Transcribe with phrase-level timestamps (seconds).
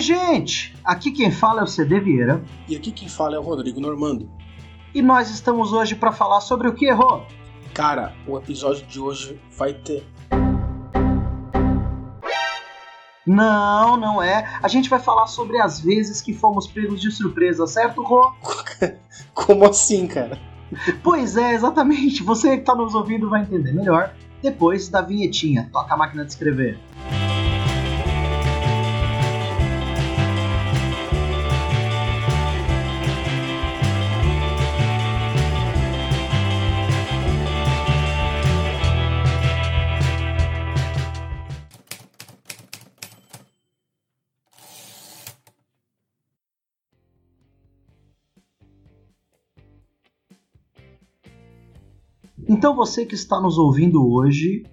[0.00, 0.74] Oi, gente!
[0.82, 2.42] Aqui quem fala é o CD Vieira.
[2.66, 4.30] E aqui quem fala é o Rodrigo Normando.
[4.94, 7.26] E nós estamos hoje para falar sobre o que errou.
[7.74, 10.02] Cara, o episódio de hoje vai ter.
[13.26, 14.48] Não, não é.
[14.62, 18.32] A gente vai falar sobre as vezes que fomos pegos de surpresa, certo, Rô?
[19.34, 20.40] Como assim, cara?
[21.02, 22.22] Pois é, exatamente.
[22.22, 25.68] Você que está nos ouvindo vai entender melhor depois da vinhetinha.
[25.70, 26.78] Toca a máquina de escrever.
[52.50, 54.64] Então você que está nos ouvindo hoje,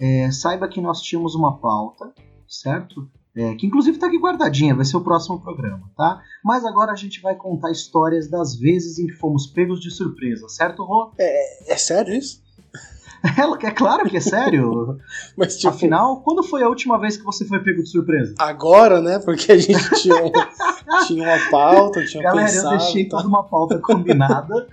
[0.00, 2.10] é, saiba que nós tínhamos uma pauta,
[2.48, 3.06] certo?
[3.36, 6.22] É, que inclusive está aqui guardadinha, vai ser o próximo programa, tá?
[6.42, 10.48] Mas agora a gente vai contar histórias das vezes em que fomos pegos de surpresa,
[10.48, 11.12] certo, Rô?
[11.18, 12.42] É, é sério isso?
[13.24, 14.98] É, é claro que é sério.
[15.36, 18.34] Mas, tipo, Afinal, quando foi a última vez que você foi pego de surpresa?
[18.38, 19.18] agora, né?
[19.18, 20.30] Porque a gente tinha,
[21.08, 22.74] tinha uma pauta, tinha Galera, pensado.
[22.74, 23.16] eu deixei tá?
[23.16, 24.68] toda uma pauta combinada.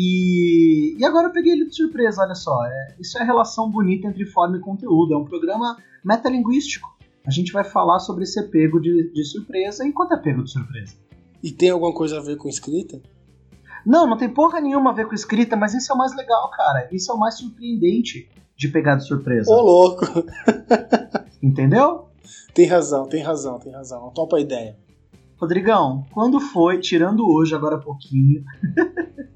[0.00, 2.64] E, e agora eu peguei ele de surpresa, olha só.
[2.64, 5.12] É, isso é a relação bonita entre forma e conteúdo.
[5.12, 6.88] É um programa metalinguístico.
[7.26, 10.94] A gente vai falar sobre ser pego de, de surpresa enquanto é pego de surpresa.
[11.42, 13.02] E tem alguma coisa a ver com escrita?
[13.84, 16.48] Não, não tem porra nenhuma a ver com escrita, mas isso é o mais legal,
[16.52, 16.88] cara.
[16.92, 19.50] Isso é o mais surpreendente de pegar de surpresa.
[19.50, 20.04] Ô, louco!
[21.42, 22.06] Entendeu?
[22.54, 24.10] Tem razão, tem razão, tem razão.
[24.10, 24.76] Topa a ideia.
[25.40, 28.42] Rodrigão, quando foi, tirando hoje, agora há pouquinho.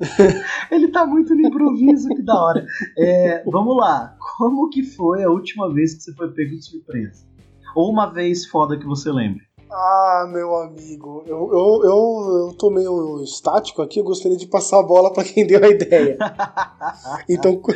[0.70, 2.66] Ele tá muito no improviso, que da hora.
[2.98, 7.24] É, vamos lá, como que foi a última vez que você foi pego de surpresa?
[7.76, 9.42] Ou uma vez foda que você lembre?
[9.70, 14.80] Ah, meu amigo, eu, eu, eu, eu tô meio estático aqui, eu gostaria de passar
[14.80, 16.18] a bola pra quem deu a ideia.
[17.28, 17.72] Então co-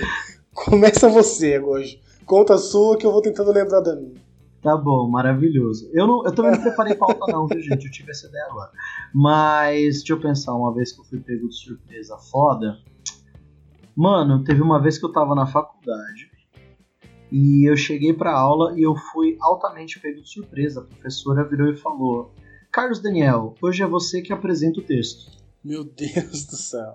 [0.53, 2.01] começa você hoje.
[2.27, 4.15] Conta a sua que eu vou tentando lembrar da minha.
[4.67, 5.89] Tá bom, maravilhoso.
[5.93, 7.87] Eu, não, eu também não preparei pauta não, viu gente?
[7.87, 8.73] Eu tive essa ideia agora.
[9.15, 12.77] Mas, deixa eu pensar, uma vez que eu fui pego de surpresa foda.
[13.95, 16.33] Mano, teve uma vez que eu tava na faculdade
[17.31, 20.81] e eu cheguei pra aula e eu fui altamente pego de surpresa.
[20.81, 22.35] A professora virou e falou:
[22.73, 25.31] Carlos Daniel, hoje é você que apresenta o texto.
[25.63, 26.93] Meu Deus do céu.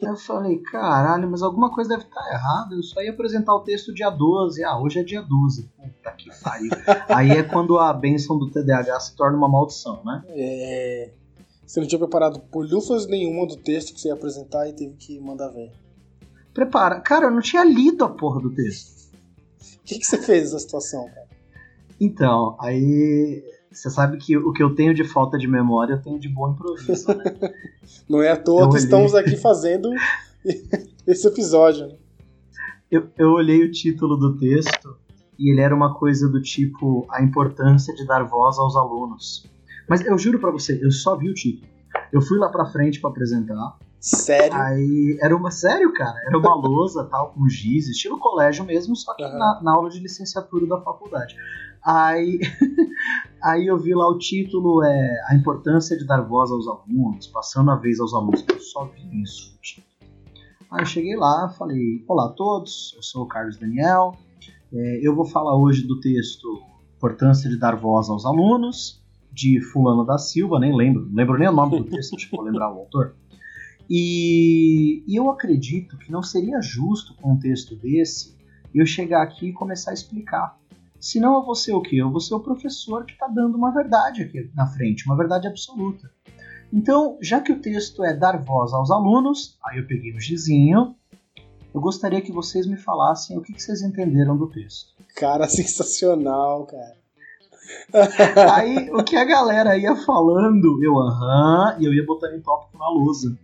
[0.00, 2.74] Eu falei, caralho, mas alguma coisa deve estar errada.
[2.74, 4.64] Eu só ia apresentar o texto dia 12.
[4.64, 5.70] Ah, hoje é dia 12.
[5.76, 6.70] Puta que pariu.
[7.08, 10.22] Aí é quando a benção do TDAH se torna uma maldição, né?
[10.28, 11.10] É...
[11.66, 15.20] Você não tinha preparado polhufas nenhuma do texto que você ia apresentar e teve que
[15.20, 15.72] mandar ver.
[16.52, 17.00] Prepara.
[17.00, 19.12] Cara, eu não tinha lido a porra do texto.
[19.12, 21.28] O que, que você fez nessa situação, cara?
[22.00, 23.42] Então, aí.
[23.74, 26.52] Você sabe que o que eu tenho de falta de memória eu tenho de bom
[26.52, 27.24] improviso, né?
[28.08, 28.84] Não é à toa Eu que olhei.
[28.84, 29.90] estamos aqui fazendo
[31.06, 31.88] esse episódio.
[31.88, 31.94] né?
[32.90, 34.96] Eu, eu olhei o título do texto
[35.38, 39.44] e ele era uma coisa do tipo A importância de dar voz aos alunos.
[39.88, 41.66] Mas eu juro pra você, eu só vi o título.
[42.12, 43.76] Eu fui lá pra frente pra apresentar.
[44.00, 44.54] Sério?
[44.54, 45.50] Aí era uma.
[45.50, 46.14] Sério, cara?
[46.28, 49.38] Era uma lousa tal, com giz, estilo colégio mesmo, só que Aham.
[49.38, 51.34] na, na aula de licenciatura da faculdade.
[51.84, 52.40] Aí,
[53.42, 57.70] aí eu vi lá o título, é A Importância de Dar Voz aos Alunos, passando
[57.70, 58.44] a vez aos alunos.
[58.48, 59.54] Eu só vi isso.
[60.70, 64.16] Aí eu cheguei lá, falei: Olá a todos, eu sou o Carlos Daniel.
[64.72, 66.62] é, eu vou falar hoje do texto
[66.96, 71.48] Importância de Dar Voz aos Alunos, de Fulano da Silva, nem lembro, não lembro nem
[71.48, 73.14] o nome do texto, tipo, vou lembrar o autor.
[73.90, 78.34] E, e eu acredito que não seria justo com um texto desse
[78.74, 80.58] eu chegar aqui e começar a explicar.
[81.04, 81.96] Senão eu vou ser o quê?
[81.96, 85.46] Eu vou ser o professor que está dando uma verdade aqui na frente, uma verdade
[85.46, 86.10] absoluta.
[86.72, 90.96] Então, já que o texto é dar voz aos alunos, aí eu peguei o gizinho,
[91.74, 94.94] eu gostaria que vocês me falassem o que, que vocês entenderam do texto.
[95.14, 96.96] Cara, sensacional, cara.
[98.54, 102.78] Aí o que a galera ia falando, eu aham, e eu ia botando em tópico
[102.78, 103.36] na lousa.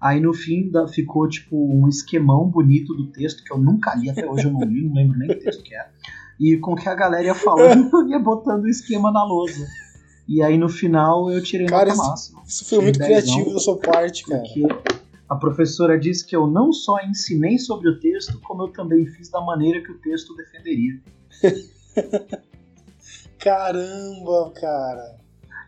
[0.00, 4.08] Aí no fim da- ficou tipo um esquemão bonito do texto, que eu nunca li,
[4.08, 5.90] até hoje eu não li, não lembro nem o texto que era.
[6.42, 9.64] E com o que a galera ia falando, eu ia botando o esquema na lousa.
[10.28, 12.42] E aí no final eu tirei Cara, nota isso- máxima.
[12.46, 14.42] Isso foi muito criativo da sua parte, cara.
[14.42, 14.66] Porque
[15.28, 19.30] a professora disse que eu não só ensinei sobre o texto, como eu também fiz
[19.30, 21.00] da maneira que o texto defenderia.
[23.38, 25.16] Caramba, cara.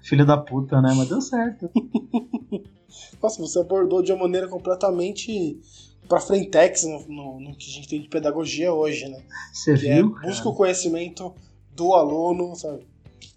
[0.02, 0.92] Filho da puta, né?
[0.96, 1.70] Mas deu certo.
[3.22, 5.58] Nossa, você abordou de uma maneira completamente
[6.08, 9.22] pra frentex no, no- no que a gente tem de pedagogia hoje, né?
[9.52, 10.10] Você Que é viu?
[10.22, 10.48] busca cara?
[10.48, 11.34] o conhecimento
[11.74, 12.86] do aluno, sabe?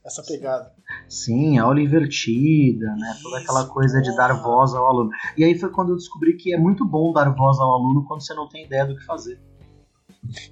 [0.05, 0.71] Essa pegada.
[1.09, 3.17] Sim, aula invertida, né?
[3.21, 5.09] Toda aquela Isso, coisa de dar voz ao aluno.
[5.37, 8.21] E aí foi quando eu descobri que é muito bom dar voz ao aluno quando
[8.25, 9.39] você não tem ideia do que fazer.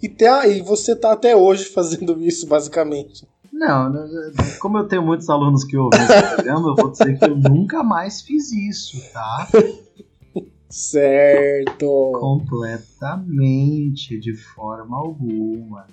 [0.01, 3.25] E, tá, e você tá até hoje fazendo isso, basicamente.
[3.51, 3.93] Não,
[4.59, 7.81] como eu tenho muitos alunos que ouvem esse programa, eu vou dizer que eu nunca
[7.83, 9.47] mais fiz isso, tá?
[10.69, 12.11] Certo.
[12.19, 15.87] Completamente, de forma alguma.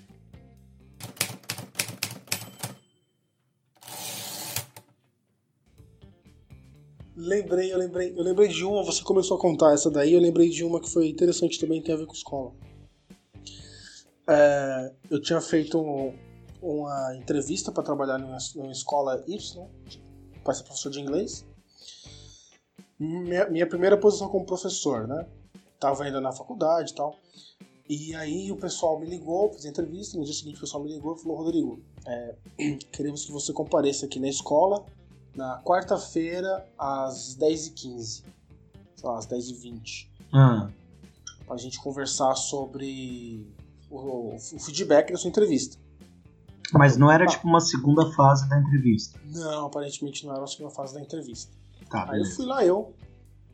[7.14, 10.48] Lembrei, eu lembrei, eu lembrei de uma, você começou a contar essa daí, eu lembrei
[10.48, 12.52] de uma que foi interessante também, tem a ver com escola.
[14.26, 16.14] É, eu tinha feito um-
[16.62, 19.66] uma entrevista para trabalhar numa, numa escola Y,
[20.42, 21.44] para ser professor de inglês.
[23.02, 25.26] Minha, minha primeira posição como professor, né?
[25.80, 27.16] Tava ainda na faculdade e tal.
[27.88, 30.92] E aí o pessoal me ligou, fiz a entrevista, no dia seguinte o pessoal me
[30.92, 32.34] ligou e falou, Rodrigo, é,
[32.92, 34.84] queremos que você compareça aqui na escola
[35.34, 38.22] na quarta-feira às 10h15,
[38.96, 40.70] sei lá, às 10h20, Ah,
[41.46, 43.46] pra gente conversar sobre
[43.90, 45.76] o, o feedback da sua entrevista.
[46.72, 49.18] mas não era tipo uma segunda fase da entrevista.
[49.24, 51.50] Não, aparentemente não era a segunda fase da entrevista.
[51.92, 52.36] Tá, Aí eu beleza.
[52.36, 52.94] fui lá, eu,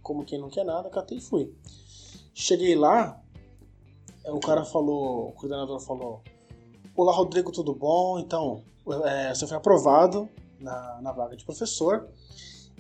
[0.01, 1.53] como quem não quer nada, catei e fui.
[2.33, 3.21] Cheguei lá,
[4.27, 6.23] o cara falou, o coordenador falou:
[6.97, 8.17] Olá, Rodrigo, tudo bom?
[8.21, 8.63] Então,
[9.05, 10.29] é, você foi aprovado
[10.61, 12.09] na, na vaga de professor.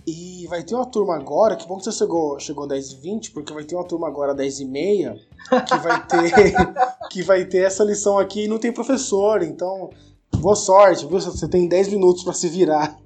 [0.06, 3.64] E vai ter uma turma agora, que bom que você chegou, chegou 10h20, porque vai
[3.64, 5.18] ter uma turma agora 10h30
[5.66, 6.54] que vai ter
[7.10, 9.90] que vai ter essa lição aqui e não tem professor, então
[10.36, 11.20] boa sorte, viu?
[11.20, 12.96] Você tem 10 minutos para se virar.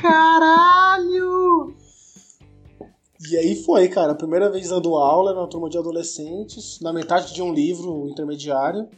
[0.00, 1.74] Caralho!
[3.28, 4.14] E aí foi, cara.
[4.14, 8.88] Primeira vez dando aula uma turma de adolescentes, na metade de um livro intermediário,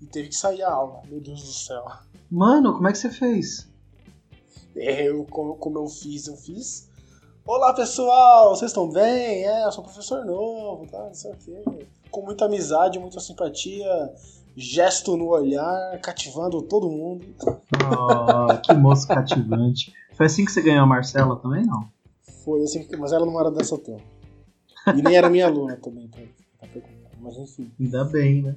[0.00, 1.02] e teve que sair a aula.
[1.08, 1.84] Meu Deus do céu.
[2.30, 3.68] Mano, como é que você fez?
[4.74, 6.88] Eu, como, como eu fiz, eu fiz.
[7.44, 9.44] Olá pessoal, vocês estão bem?
[9.44, 11.06] É, eu sou um professor novo, tá?
[11.06, 11.86] Não sei o quê.
[12.08, 14.14] Com muita amizade, muita simpatia,
[14.56, 17.26] gesto no olhar, cativando todo mundo.
[17.82, 19.92] Oh, que moço cativante.
[20.20, 21.88] Foi assim que você ganhou a Marcela também, não?
[22.44, 24.02] Foi assim, que- mas ela não era dessa turma.
[24.94, 26.20] E nem era minha aluna também, tá?
[26.60, 27.16] Tá preocupado.
[27.22, 27.72] Mas enfim.
[27.80, 28.54] Ainda bem, né?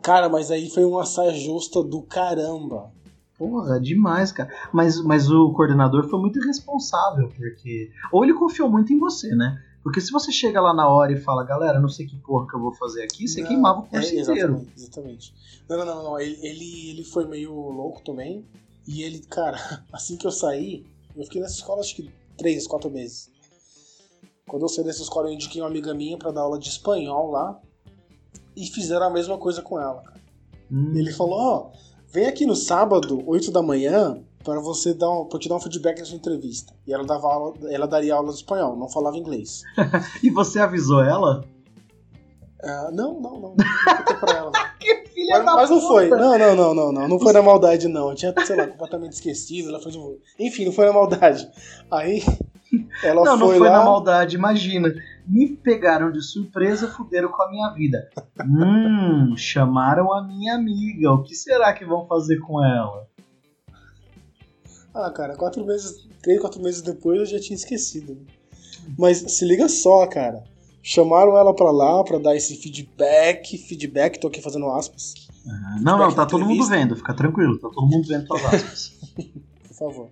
[0.00, 2.92] Cara, mas aí foi uma saia justa do caramba.
[3.36, 4.48] Porra, demais, cara.
[4.72, 7.90] Mas, mas o coordenador foi muito irresponsável, porque.
[8.12, 9.60] Ou ele confiou muito em você, né?
[9.82, 12.54] Porque se você chega lá na hora e fala, galera, não sei que porra que
[12.54, 14.30] eu vou fazer aqui, você Não, queimava o é, curso inteiro.
[14.32, 15.34] exatamente, exatamente.
[15.68, 16.20] Não, não, não, não.
[16.20, 16.38] Ele,
[16.88, 18.44] ele foi meio louco também.
[18.86, 20.84] E ele, cara, assim que eu saí,
[21.16, 23.30] eu fiquei nessa escola acho que três, quatro meses.
[24.46, 27.30] Quando eu saí dessa escola, eu indiquei uma amiga minha pra dar aula de espanhol
[27.30, 27.60] lá.
[28.56, 30.02] E fizeram a mesma coisa com ela.
[30.02, 30.20] cara.
[30.70, 31.70] Hum, Ele falou, ó,
[32.08, 35.60] vem aqui no sábado, 8 da manhã, para você dar um, pra te dar um
[35.60, 36.72] feedback da sua entrevista.
[36.86, 39.62] E ela dava aula, ela daria aula de espanhol, não falava inglês.
[40.22, 41.44] E você avisou ela?
[42.62, 43.54] Ah, não, não, não.
[43.54, 44.50] Não contei pra ela.
[44.50, 44.64] não.
[44.84, 46.08] Que filha Mas, mas não foi.
[46.10, 47.08] Não, não, não, não, não.
[47.08, 48.10] Não foi na maldade, não.
[48.10, 49.70] Eu tinha, sei lá, completamente esquecido.
[49.70, 50.18] Ela fez um...
[50.38, 51.48] Enfim, não foi na maldade.
[51.90, 52.22] Aí
[53.02, 53.78] ela Não, não foi foi lá.
[53.78, 54.92] na maldade, imagina.
[55.26, 58.10] Me pegaram de surpresa, fuderam com a minha vida.
[58.46, 61.12] hum, chamaram a minha amiga.
[61.12, 63.06] O que será que vão fazer com ela?
[64.94, 68.18] Ah, cara, quatro meses, três, quatro meses depois eu já tinha esquecido.
[68.98, 70.44] Mas se liga só, cara.
[70.86, 73.56] Chamaram ela pra lá pra dar esse feedback.
[73.56, 75.14] Feedback, tô aqui fazendo aspas,
[75.48, 78.92] Ah, não, não, tá todo mundo vendo, fica tranquilo, tá todo mundo vendo tuas aspas.
[79.66, 80.08] por favor.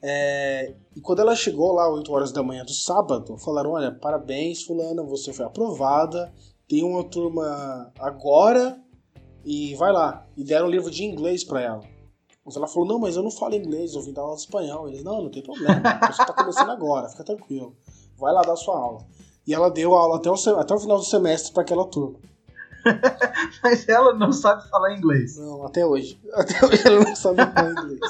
[0.00, 4.62] É, e quando ela chegou lá, 8 horas da manhã do sábado, falaram: Olha, parabéns,
[4.62, 6.32] Fulana, você foi aprovada.
[6.68, 8.80] Tem uma turma agora
[9.44, 10.24] e vai lá.
[10.36, 11.82] E deram um livro de inglês pra ela.
[12.46, 14.88] Mas ela falou: Não, mas eu não falo inglês, eu vim dar aula de espanhol.
[14.88, 17.76] Eles: Não, não tem problema, você tá começando agora, fica tranquilo.
[18.16, 19.04] Vai lá dar sua aula.
[19.46, 22.18] E ela deu aula até o, até o final do semestre pra aquela turma.
[23.62, 25.36] Mas ela não sabe falar inglês.
[25.36, 26.20] Não, até hoje.
[26.34, 28.00] Até hoje ela não sabe falar inglês.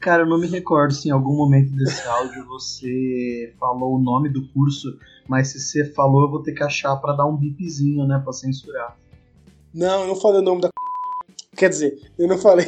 [0.00, 4.28] Cara, eu não me recordo se em algum momento desse áudio você falou o nome
[4.28, 8.06] do curso, mas se você falou, eu vou ter que achar pra dar um bipzinho,
[8.06, 8.96] né, pra censurar.
[9.72, 10.68] Não, eu não falei o nome da.
[11.56, 12.66] Quer dizer, eu não falei.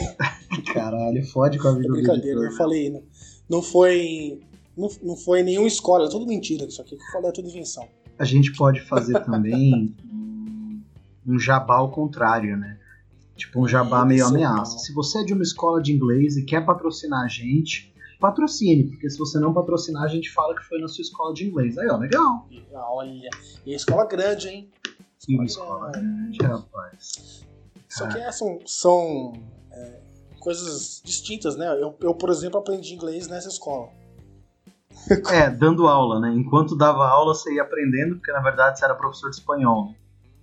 [0.72, 2.44] Caralho, fode com a vida É do brincadeira, editor.
[2.52, 2.90] eu falei.
[2.90, 3.02] Não,
[3.50, 4.40] não foi.
[4.76, 6.66] Não, não foi nenhuma escola, é tudo mentira.
[6.66, 7.88] Isso aqui que eu falei é tudo invenção.
[8.18, 9.94] A gente pode fazer também
[11.26, 12.78] um- jabá ao contrário, né?
[13.36, 14.72] Tipo um jabá meio Isso, ameaça.
[14.72, 14.78] não.
[14.78, 19.10] Se você é de uma escola de inglês e quer patrocinar a gente, patrocine, porque
[19.10, 21.76] se você não patrocinar, a gente fala que foi na sua escola de inglês.
[21.76, 22.46] Aí, ó, legal.
[22.50, 23.28] E, ah, olha.
[23.64, 24.70] E a escola grande, hein?
[25.28, 27.44] Uma escola grande, rapaz.
[27.88, 28.58] Só que é, são.
[28.64, 29.32] são
[29.72, 30.00] é,
[30.38, 31.66] coisas distintas, né?
[31.80, 33.90] Eu, eu, por exemplo, aprendi inglês nessa escola.
[35.30, 36.32] É, dando aula, né?
[36.34, 39.94] Enquanto dava aula, você ia aprendendo, porque na verdade você era professor de espanhol, né?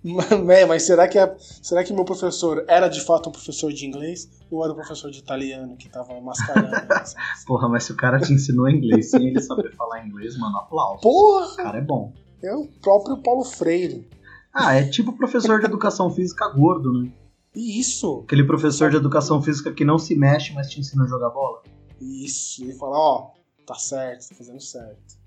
[0.50, 3.86] É, mas será que, a, será que meu professor era de fato um professor de
[3.86, 6.70] inglês ou era um professor de italiano que tava mascarando?
[7.46, 11.00] Porra, mas se o cara te ensinou inglês sem ele saber falar inglês, mano, aplauso.
[11.00, 11.52] Porra!
[11.52, 12.12] O cara é bom.
[12.42, 14.06] É o próprio Paulo Freire.
[14.52, 17.10] Ah, é tipo professor de educação física gordo, né?
[17.56, 18.22] Isso!
[18.24, 21.62] Aquele professor de educação física que não se mexe, mas te ensina a jogar bola.
[22.00, 23.30] Isso, ele fala, ó,
[23.66, 25.18] tá certo, tá fazendo certo.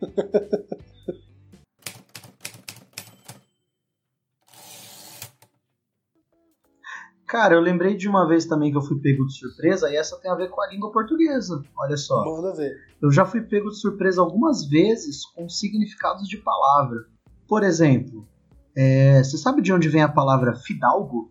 [7.26, 10.16] Cara, eu lembrei de uma vez também que eu fui pego de surpresa, e essa
[10.20, 11.60] tem a ver com a língua portuguesa.
[11.76, 12.24] Olha só.
[12.24, 12.76] Manda ver.
[13.02, 17.06] Eu já fui pego de surpresa algumas vezes com significados de palavra.
[17.48, 18.24] Por exemplo,
[18.76, 21.28] é, você sabe de onde vem a palavra fidalgo?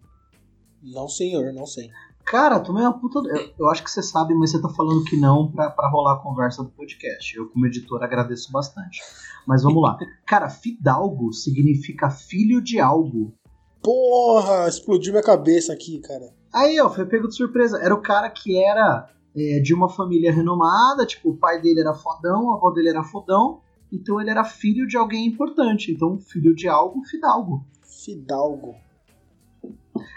[0.81, 1.89] Não, senhor, não sei.
[2.25, 3.19] Cara, também é uma puta.
[3.19, 6.13] Eu, eu, acho que você sabe, mas você tá falando que não pra, pra rolar
[6.13, 7.35] a conversa do podcast.
[7.35, 9.01] Eu, como editor, agradeço bastante.
[9.45, 9.97] Mas vamos lá.
[10.25, 13.33] Cara, fidalgo significa filho de algo.
[13.81, 16.33] Porra, explodiu minha cabeça aqui, cara.
[16.53, 17.77] Aí, ó, foi pego de surpresa.
[17.79, 21.93] Era o cara que era é, de uma família renomada, tipo, o pai dele era
[21.93, 23.59] fodão, a avó dele era fodão,
[23.91, 25.91] então ele era filho de alguém importante.
[25.91, 27.65] Então, filho de algo, fidalgo.
[27.83, 28.75] Fidalgo.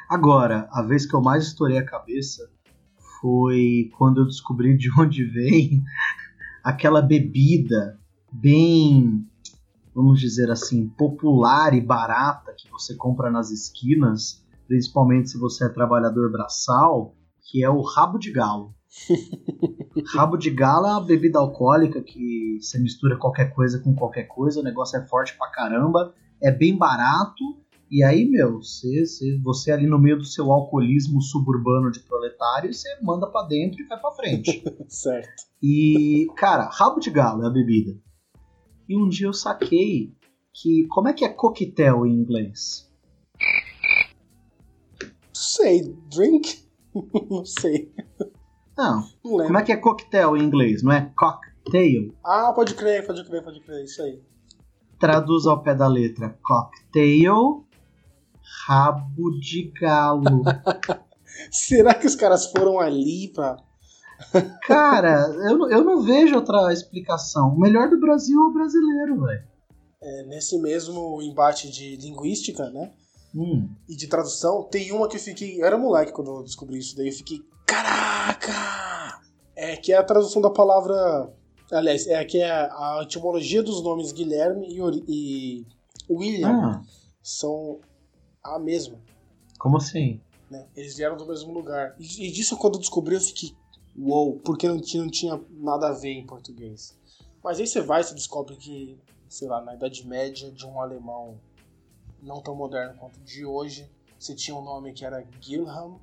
[0.09, 2.51] Agora, a vez que eu mais estourei a cabeça
[3.21, 5.83] foi quando eu descobri de onde vem
[6.63, 7.99] aquela bebida
[8.33, 9.27] bem
[9.97, 15.71] vamos dizer assim, popular e barata que você compra nas esquinas, principalmente se você é
[15.71, 18.75] trabalhador braçal, que é o rabo de galo.
[20.15, 24.61] rabo de galo é uma bebida alcoólica que você mistura qualquer coisa com qualquer coisa,
[24.61, 27.43] o negócio é forte pra caramba, é bem barato,
[27.91, 32.73] e aí, meu, você, você, você ali no meio do seu alcoolismo suburbano de proletário,
[32.73, 34.65] você manda para dentro e vai pra frente.
[34.89, 35.45] certo.
[35.63, 37.97] E, cara, rabo de galo é a bebida.
[38.89, 40.15] E um dia eu saquei
[40.53, 40.87] que.
[40.89, 42.91] Como é que é coquetel em inglês?
[45.33, 46.67] Sei, drink?
[47.31, 47.93] Não sei.
[48.77, 49.09] Não.
[49.25, 50.83] Não Como é que é coquetel em inglês?
[50.83, 52.15] Não é cocktail?
[52.25, 54.21] Ah, pode crer, pode crer, pode crer, isso aí.
[54.99, 57.66] Traduz ao pé da letra: cocktail,
[58.67, 60.43] rabo de galo.
[61.51, 63.57] Será que os caras foram ali pra
[64.67, 67.55] Cara, eu, eu não vejo outra explicação.
[67.55, 69.45] O melhor do Brasil é o brasileiro, velho.
[70.01, 72.93] É, nesse mesmo embate de linguística, né?
[73.35, 73.69] Hum.
[73.89, 75.61] E de tradução, tem uma que eu fiquei.
[75.61, 77.43] Eu era moleque quando eu descobri isso daí, eu fiquei.
[77.67, 79.21] Caraca!
[79.55, 81.33] É que é a tradução da palavra.
[81.71, 85.67] Aliás, é que é a etimologia dos nomes Guilherme e, e
[86.09, 86.83] William ah.
[87.23, 87.81] são
[88.55, 88.99] a mesma.
[89.59, 90.21] Como assim?
[90.51, 90.67] Né?
[90.77, 91.97] Eles vieram do mesmo lugar.
[91.99, 93.57] E, e disso quando eu descobri, eu fiquei
[93.99, 96.97] uou, porque não tinha, não tinha nada a ver em português.
[97.43, 98.99] Mas aí você vai e você descobre que,
[99.29, 101.41] sei lá, na Idade Média, de um alemão
[102.23, 106.01] não tão moderno quanto de hoje, você tinha um nome que era Gilham,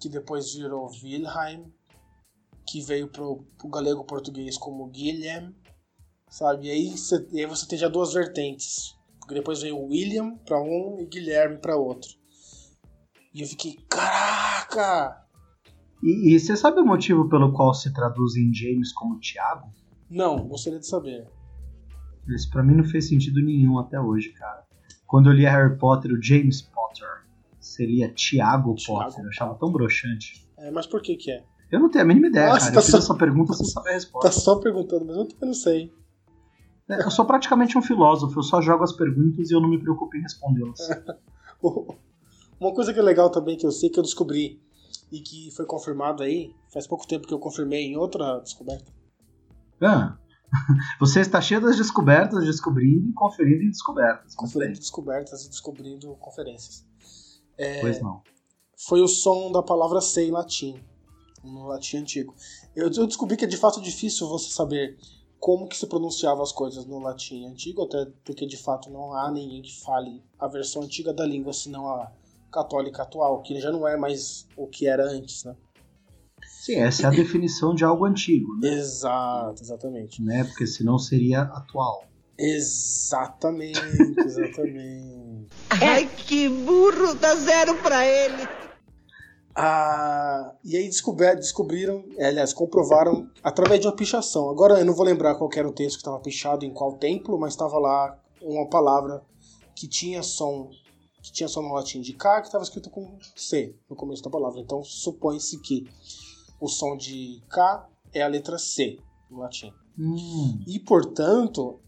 [0.00, 1.66] que depois virou Wilhelm,
[2.66, 5.54] que veio pro, pro galego português como Guilherme,
[6.28, 6.66] sabe?
[6.66, 8.96] E aí você, e aí você tem já duas vertentes.
[9.28, 12.08] Porque depois veio William para um e Guilherme para outro.
[13.34, 15.22] E eu fiquei, caraca!
[16.02, 19.70] E, e, você sabe o motivo pelo qual se traduz em James como Tiago?
[20.08, 21.28] Não, gostaria de saber.
[22.26, 24.64] Isso pra mim não fez sentido nenhum até hoje, cara.
[25.06, 27.06] Quando eu lia Harry Potter, o James Potter,
[27.60, 30.48] você lia Tiago Potter, eu achava tão broxante.
[30.56, 31.44] É, mas por que que é?
[31.70, 32.72] Eu não tenho a mínima ideia, Nossa, cara.
[32.72, 32.98] Tá eu fiz só...
[32.98, 34.26] essa pergunta sem saber a resposta.
[34.26, 35.92] Tá só perguntando, mas eu também não sei.
[36.88, 39.78] É, eu sou praticamente um filósofo, eu só jogo as perguntas e eu não me
[39.78, 40.78] preocupo em respondê-las.
[42.58, 44.60] Uma coisa que é legal também que eu sei que eu descobri
[45.12, 48.90] e que foi confirmado aí, faz pouco tempo que eu confirmei em outra descoberta.
[49.80, 50.16] Ah,
[50.98, 54.34] você está cheio das descobertas, descobrindo e conferindo em descobertas.
[54.34, 56.86] Conferindo descobertas e descobrindo conferências.
[57.56, 58.22] É, pois não.
[58.76, 60.80] Foi o som da palavra sei em latim,
[61.42, 62.34] no latim antigo.
[62.74, 64.96] Eu, eu descobri que é de fato difícil você saber
[65.38, 69.30] como que se pronunciava as coisas no latim antigo, até porque de fato não há
[69.30, 72.10] ninguém que fale a versão antiga da língua, senão a
[72.52, 75.54] católica atual, que já não é mais o que era antes, né?
[76.46, 78.74] Sim, essa é a definição de algo antigo, né?
[78.74, 80.22] Exato, exatamente.
[80.22, 80.44] Né?
[80.44, 82.04] Porque senão seria atual.
[82.36, 83.80] Exatamente,
[84.24, 85.48] exatamente.
[85.70, 88.67] Ai, que burro, dá zero pra ele.
[89.60, 94.48] Ah, e aí descobri, descobriram, é, aliás, comprovaram através de uma pichação.
[94.50, 97.36] Agora eu não vou lembrar qual era o texto que estava pichado em qual templo,
[97.36, 99.20] mas estava lá uma palavra
[99.74, 100.70] que tinha som
[101.20, 104.30] que tinha só no latim de K, que estava escrito com C no começo da
[104.30, 104.60] palavra.
[104.60, 105.90] Então supõe-se que
[106.60, 109.72] o som de K é a letra C no latim.
[109.98, 110.62] Hum.
[110.68, 111.80] E, portanto,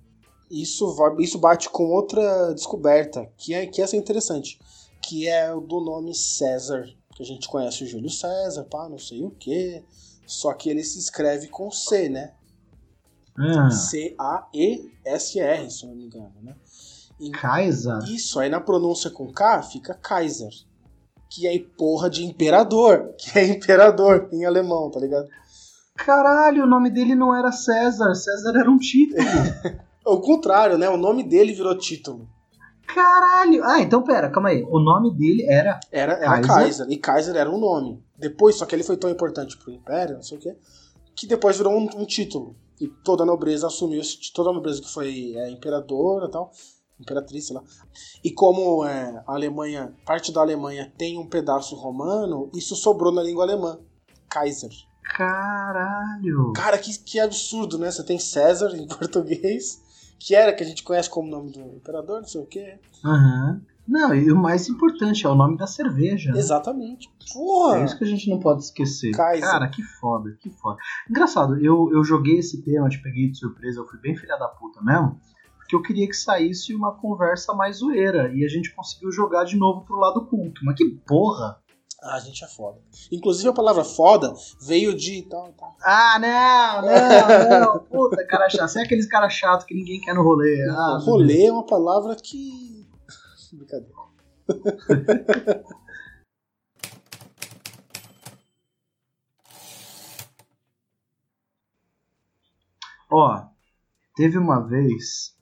[0.50, 4.58] isso, vai, isso bate com outra descoberta, que é que essa é interessante,
[5.00, 6.84] que é o do nome César,
[7.20, 9.84] que a gente conhece o Júlio César, pá, não sei o quê.
[10.26, 12.32] Só que ele se escreve com C, né?
[13.38, 16.54] Ah, C-A-E-S-R, se não me engano, né?
[17.18, 17.98] E- Kaiser?
[18.04, 20.50] isso, aí na pronúncia com K fica Kaiser.
[21.28, 23.14] Que é porra de imperador.
[23.18, 25.28] Que é imperador em alemão, tá ligado?
[25.96, 28.14] Caralho, o nome dele não era César.
[28.14, 29.20] César era um título.
[30.04, 30.88] Ao contrário, né?
[30.88, 32.26] O nome dele virou título.
[32.94, 33.64] Caralho.
[33.64, 34.64] Ah, então pera, calma aí.
[34.68, 35.78] O nome dele era.
[35.90, 36.54] Era, era Kaiser?
[36.54, 36.86] Kaiser.
[36.90, 38.02] E Kaiser era um nome.
[38.18, 40.56] Depois, só que ele foi tão importante pro Império, não sei o quê,
[41.14, 42.56] que depois virou um, um título.
[42.80, 44.00] E toda a nobreza assumiu
[44.34, 46.50] toda a nobreza que foi é, imperadora e tal.
[46.98, 47.62] Imperatriz, sei lá.
[48.22, 53.22] E como é, a Alemanha, parte da Alemanha tem um pedaço romano, isso sobrou na
[53.22, 53.78] língua alemã.
[54.28, 54.70] Kaiser.
[55.16, 56.52] Caralho.
[56.52, 57.90] Cara, que, que absurdo, né?
[57.90, 59.80] Você tem César em português,
[60.20, 62.78] que era que a gente conhece como nome do imperador, não sei o quê.
[63.04, 63.62] Aham.
[63.88, 66.30] Não, e o mais importante é o nome da cerveja.
[66.30, 66.38] né?
[66.38, 67.08] Exatamente.
[67.08, 67.84] É Porra!
[67.84, 69.10] isso que a gente não pode esquecer.
[69.12, 69.50] Kaiser.
[69.50, 70.76] Cara, que foda, que foda.
[71.08, 74.46] Engraçado, eu, eu joguei esse tema, te peguei de surpresa, eu fui bem filha da
[74.46, 75.18] puta mesmo,
[75.56, 79.56] porque eu queria que saísse uma conversa mais zoeira, e a gente conseguiu jogar de
[79.56, 80.60] novo pro lado culto.
[80.64, 81.58] Mas que porra!
[82.02, 82.80] Ah, a gente é foda.
[83.12, 85.76] Inclusive a palavra foda veio de tal, tal.
[85.82, 87.78] Ah, não, não, não.
[87.84, 88.68] Puta, cara chato.
[88.68, 90.66] Você é aqueles cara chato que ninguém quer no rolê.
[90.70, 92.88] Ah, rolê é uma palavra que.
[93.52, 93.94] Brincadeira.
[103.12, 103.42] Ó,
[104.14, 105.36] teve uma vez.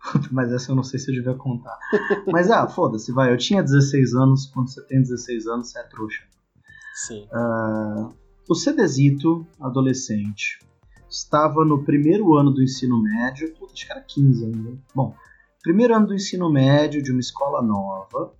[0.30, 1.78] Mas essa eu não sei se eu devia contar.
[2.26, 3.32] Mas ah, foda-se, vai.
[3.32, 4.46] Eu tinha 16 anos.
[4.46, 6.22] Quando você tem 16 anos, você é trouxa.
[6.94, 7.26] Sim.
[8.48, 10.58] O CDzito, adolescente,
[11.08, 13.54] estava no primeiro ano do ensino médio.
[13.54, 14.78] Puta, acho que era 15 ainda.
[14.94, 15.14] Bom,
[15.62, 18.34] primeiro ano do ensino médio de uma escola nova.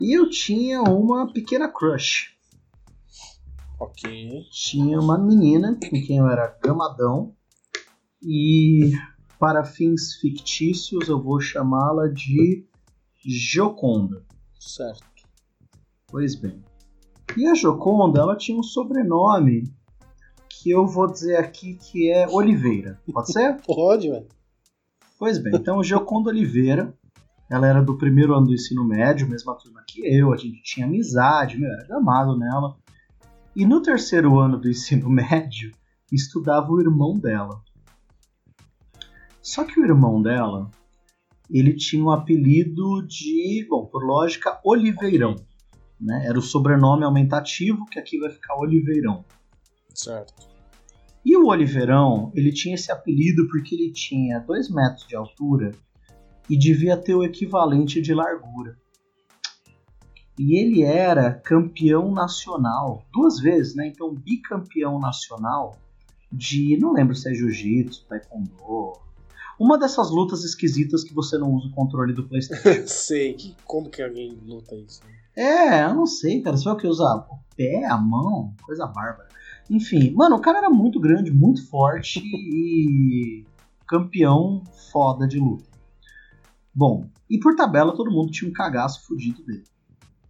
[0.00, 2.36] E eu tinha uma pequena crush.
[3.80, 4.44] Ok.
[4.50, 7.32] tinha uma menina com quem eu era gamadão
[8.20, 8.92] e
[9.38, 12.66] para fins fictícios eu vou chamá-la de
[13.24, 14.24] Joconda.
[14.58, 15.04] Certo.
[16.06, 16.62] Pois bem.
[17.36, 19.64] E a Joconda, ela tinha um sobrenome
[20.48, 23.00] que eu vou dizer aqui que é Oliveira.
[23.12, 23.60] Pode ser?
[23.64, 24.26] Pode, velho.
[25.18, 26.94] Pois bem, então Gioconda Oliveira,
[27.50, 30.86] ela era do primeiro ano do ensino médio, mesma turma que eu, a gente tinha
[30.86, 32.76] amizade, meu, era gamado nela.
[33.54, 35.72] E no terceiro ano do ensino médio,
[36.12, 37.60] estudava o irmão dela.
[39.48, 40.70] Só que o irmão dela,
[41.50, 45.36] ele tinha um apelido de, bom, por lógica, Oliveirão.
[45.98, 46.26] Né?
[46.26, 49.24] Era o sobrenome aumentativo, que aqui vai ficar Oliveirão.
[49.94, 50.34] Certo.
[51.24, 55.70] E o Oliveirão, ele tinha esse apelido porque ele tinha 2 metros de altura
[56.50, 58.76] e devia ter o equivalente de largura.
[60.38, 63.86] E ele era campeão nacional, duas vezes, né?
[63.88, 65.74] Então, bicampeão nacional
[66.30, 69.07] de, não lembro se é jiu-jitsu, taekwondo.
[69.58, 72.86] Uma dessas lutas esquisitas que você não usa o controle do PlayStation.
[72.86, 73.34] Sei.
[73.34, 75.00] Que, como que alguém luta isso?
[75.36, 76.56] É, eu não sei, cara.
[76.56, 77.26] Você vai o que usar?
[77.30, 79.28] O pé, a mão, coisa bárbara.
[79.68, 83.44] Enfim, mano, o cara era muito grande, muito forte e
[83.86, 85.68] campeão foda de luta.
[86.74, 89.64] Bom, e por tabela todo mundo tinha um cagaço fudido dele.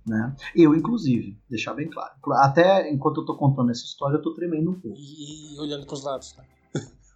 [0.06, 0.34] Né?
[0.56, 2.14] Eu, inclusive, deixar bem claro.
[2.36, 4.96] Até enquanto eu tô contando essa história, eu tô tremendo um pouco.
[4.96, 6.44] E, e olhando pros lados, né?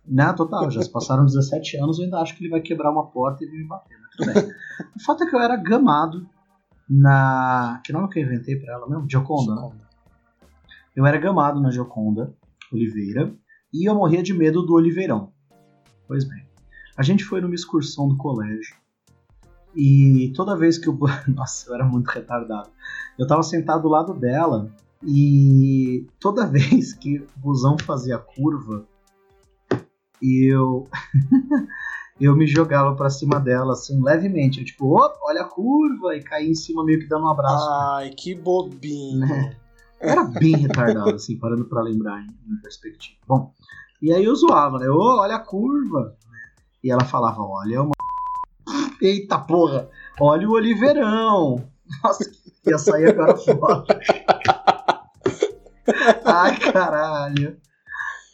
[0.07, 3.07] Não, total, já se passaram 17 anos, eu ainda acho que ele vai quebrar uma
[3.07, 4.53] porta e vir me bater, mas tudo bem.
[4.97, 6.27] o fato é que eu era gamado
[6.88, 7.81] na.
[7.85, 9.09] Que nome que eu inventei pra ela mesmo?
[9.09, 9.61] Gioconda, né?
[9.61, 9.88] Gioconda.
[10.95, 12.35] Eu era gamado na Gioconda
[12.73, 13.33] Oliveira
[13.73, 15.33] e eu morria de medo do Oliveirão.
[16.07, 16.45] Pois bem,
[16.97, 18.77] a gente foi numa excursão do colégio
[19.75, 20.99] e toda vez que o.
[21.29, 22.71] Nossa, eu era muito retardado.
[23.19, 24.71] Eu tava sentado do lado dela
[25.03, 28.87] e toda vez que o busão fazia curva,
[30.23, 30.87] eu.
[32.21, 34.61] eu me jogava pra cima dela, assim, levemente.
[34.61, 37.69] Eu, tipo, opa, olha a curva, e caí em cima meio que dando um abraço.
[37.69, 39.21] Ai, que bobinho.
[39.21, 39.57] Né?
[40.01, 43.19] Era bem retardado, assim, parando pra lembrar em, perspectiva.
[43.27, 43.53] Bom,
[44.01, 44.89] e aí eu zoava, né?
[44.89, 46.17] Ô, olha a curva.
[46.83, 47.93] E ela falava, olha uma.
[49.01, 49.89] Eita porra!
[50.21, 51.65] Olha o Oliveirão!
[52.03, 52.31] Nossa,
[52.67, 53.85] ia sair agora fora.
[56.25, 57.57] Ai, caralho.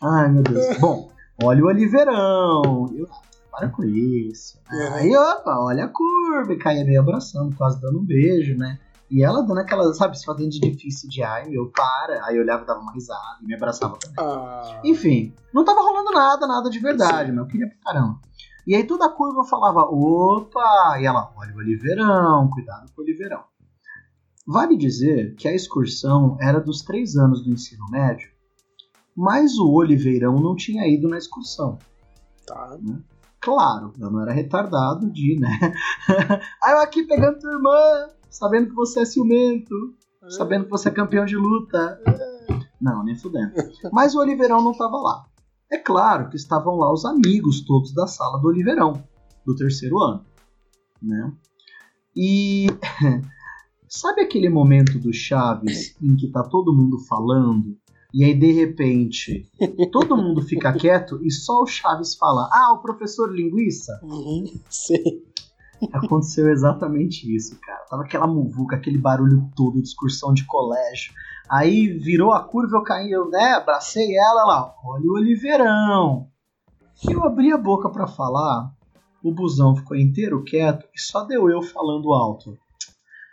[0.02, 0.78] Ai, meu Deus.
[0.78, 1.10] Bom,
[1.42, 2.86] olha o Oliveirão.
[2.94, 3.08] Eu,
[3.50, 4.58] para com isso.
[4.70, 4.94] Uhum.
[4.94, 8.78] Aí, opa, olha a curva, e caía meio abraçando, quase dando um beijo, né?
[9.10, 12.24] E ela dando aquela, sabe, se fazendo de difícil de ai, meu, para.
[12.26, 14.16] Aí eu olhava e dava uma risada e me abraçava também.
[14.18, 18.20] Ah, Enfim, não tava rolando nada, nada de verdade, mas eu queria pra caramba.
[18.66, 20.98] E aí toda a curva eu falava, opa!
[21.00, 23.42] E ela, olha o Oliveirão, cuidado com o Oliveirão.
[24.46, 28.30] Vale dizer que a excursão era dos três anos do ensino médio,
[29.18, 31.76] mas o Oliveirão não tinha ido na excursão.
[32.46, 32.78] tá.
[33.40, 35.48] Claro, eu não era retardado de, né?
[36.62, 39.74] aí eu aqui pegando tua irmã, sabendo que você é ciumento,
[40.28, 42.00] sabendo que você é campeão de luta.
[42.80, 43.54] Não, nem fudendo.
[43.92, 45.26] Mas o Oliveirão não tava lá.
[45.70, 49.02] É claro que estavam lá os amigos todos da sala do Oliveirão,
[49.44, 50.24] do terceiro ano,
[51.02, 51.32] né?
[52.14, 52.66] E
[53.88, 57.76] sabe aquele momento do Chaves em que tá todo mundo falando
[58.18, 59.48] e aí de repente
[59.92, 63.92] todo mundo fica quieto e só o Chaves fala: "Ah, o professor linguiça".
[64.02, 65.22] Uhum, sim.
[65.92, 67.84] Aconteceu exatamente isso, cara.
[67.88, 71.12] Tava aquela muvuca, aquele barulho todo, discussão de colégio.
[71.48, 76.26] Aí virou a curva, eu caí, eu, né, abracei ela lá, olha o Oliveirão.
[77.08, 78.72] E eu abri a boca pra falar,
[79.22, 82.58] o busão ficou inteiro quieto e só deu eu falando alto.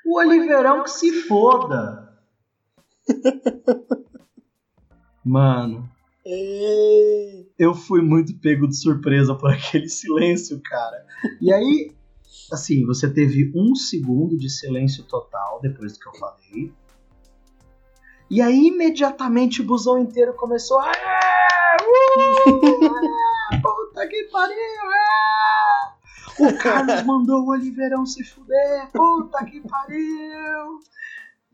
[0.06, 2.08] O Oliveirão que se foda.
[5.25, 5.89] Mano,
[6.23, 11.05] Ei, eu fui muito pego de surpresa por aquele silêncio, cara.
[11.41, 11.95] E aí,
[12.51, 16.73] assim, você teve um segundo de silêncio total depois do que eu falei.
[18.29, 20.79] E aí, imediatamente, o busão inteiro começou.
[20.79, 20.91] "Ah,
[21.81, 22.51] uh,
[23.61, 24.55] puta que pariu!
[24.93, 25.95] ah."
[26.39, 28.91] O Carlos mandou o Oliveirão se fuder!
[28.91, 30.79] Puta que pariu!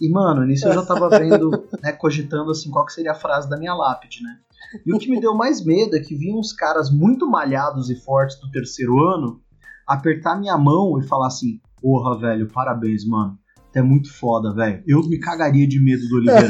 [0.02, 3.48] E, mano, nisso eu já tava vendo, né, cogitando assim, qual que seria a frase
[3.48, 4.40] da minha lápide, né?
[4.84, 7.96] E o que me deu mais medo é que vinham uns caras muito malhados e
[7.96, 9.40] fortes do terceiro ano
[9.86, 13.38] apertar minha mão e falar assim: Porra, velho, parabéns, mano.
[13.72, 14.84] Tu é muito foda, velho.
[14.88, 16.50] Eu me cagaria de medo do Oliveirão.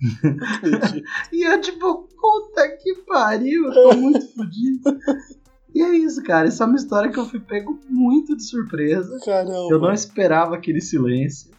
[1.32, 4.96] e eu, tipo, puta que pariu, eu tô muito fodido.
[5.74, 6.48] E é isso, cara.
[6.48, 9.18] Essa é uma história que eu fui pego muito de surpresa.
[9.24, 9.68] Caramba.
[9.70, 11.50] Eu não esperava aquele silêncio.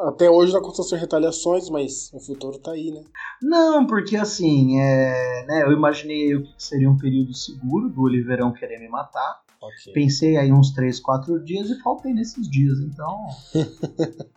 [0.00, 3.02] Até hoje não aconteceu retaliações, mas o futuro tá aí, né?
[3.40, 8.52] Não, porque assim, é, né, eu imaginei o que seria um período seguro do Oliveirão
[8.52, 9.42] querer me matar.
[9.60, 9.92] Ok.
[9.94, 13.26] Pensei aí uns 3, 4 dias e faltei nesses dias, então.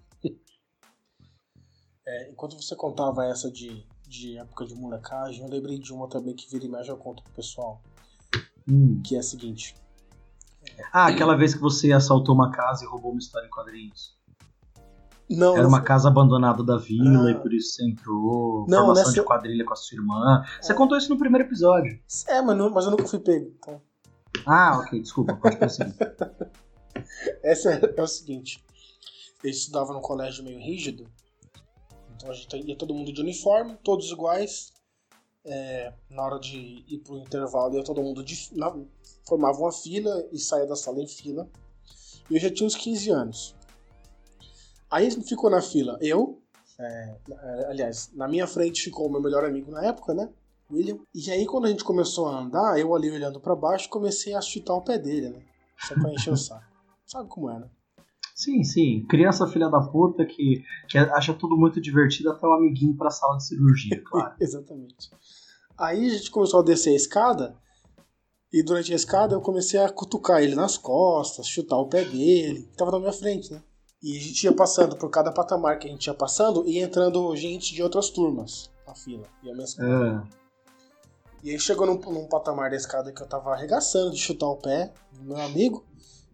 [2.12, 6.36] É, enquanto você contava essa de, de época de molecagem, eu lembrei de uma também
[6.36, 7.84] que vira e mexe eu conto pro pessoal,
[8.68, 9.00] hum.
[9.06, 9.76] que é a seguinte.
[10.92, 14.19] Ah, aquela vez que você assaltou uma casa e roubou uma história em quadrinhos.
[15.30, 17.32] Não, Era uma casa abandonada da vila Ah.
[17.32, 18.66] e por isso você entrou.
[18.68, 20.44] Não, formação nessa- de quadrilha com a sua irmã.
[20.62, 22.00] Você contou isso no primeiro episódio.
[22.28, 23.54] É, mas, não- mas eu nunca fui pego.
[23.60, 23.82] Então,
[24.46, 25.94] Ah, ok, desculpa, pode prosseguir.
[27.44, 28.64] essa é, é o seguinte.
[29.44, 31.06] Eu estudava num colégio meio rígido.
[32.16, 34.74] Então a gente ia todo mundo de uniforme, todos iguais.
[35.46, 38.76] É, na hora de ir pro intervalo, ia todo mundo de, na,
[39.28, 41.48] formava uma fila e saía da sala em fila.
[42.30, 43.56] E eu já tinha uns 15 anos.
[44.90, 46.42] Aí ficou na fila eu,
[46.80, 50.30] é, é, aliás, na minha frente ficou o meu melhor amigo na época, né?
[50.72, 51.00] William.
[51.14, 54.42] E aí quando a gente começou a andar, eu ali olhando pra baixo, comecei a
[54.42, 55.42] chutar o pé dele, né?
[55.88, 56.64] Só pra encher o saco.
[57.06, 57.70] Sabe como é, né?
[58.36, 59.06] Sim, sim.
[59.10, 63.36] Criança filha da puta que, que acha tudo muito divertido até o amiguinho pra sala
[63.36, 64.36] de cirurgia, claro.
[64.40, 65.10] Exatamente.
[65.78, 67.58] Aí a gente começou a descer a escada,
[68.52, 72.64] e durante a escada eu comecei a cutucar ele nas costas, chutar o pé dele,
[72.64, 73.62] que tava na minha frente, né?
[74.02, 77.36] E a gente ia passando por cada patamar que a gente ia passando e entrando
[77.36, 79.28] gente de outras turmas na fila.
[79.44, 79.54] E, a.
[79.54, 80.22] É.
[81.44, 84.56] e aí chegou num, num patamar da escada que eu tava arregaçando de chutar o
[84.56, 85.86] pé do meu amigo.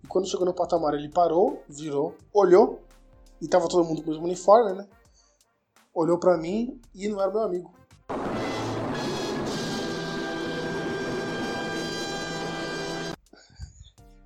[0.03, 2.83] E quando chegou no patamar ele parou, virou, olhou,
[3.41, 4.87] e tava todo mundo com o mesmo uniforme, né?
[5.91, 7.73] Olhou pra mim e não era meu amigo.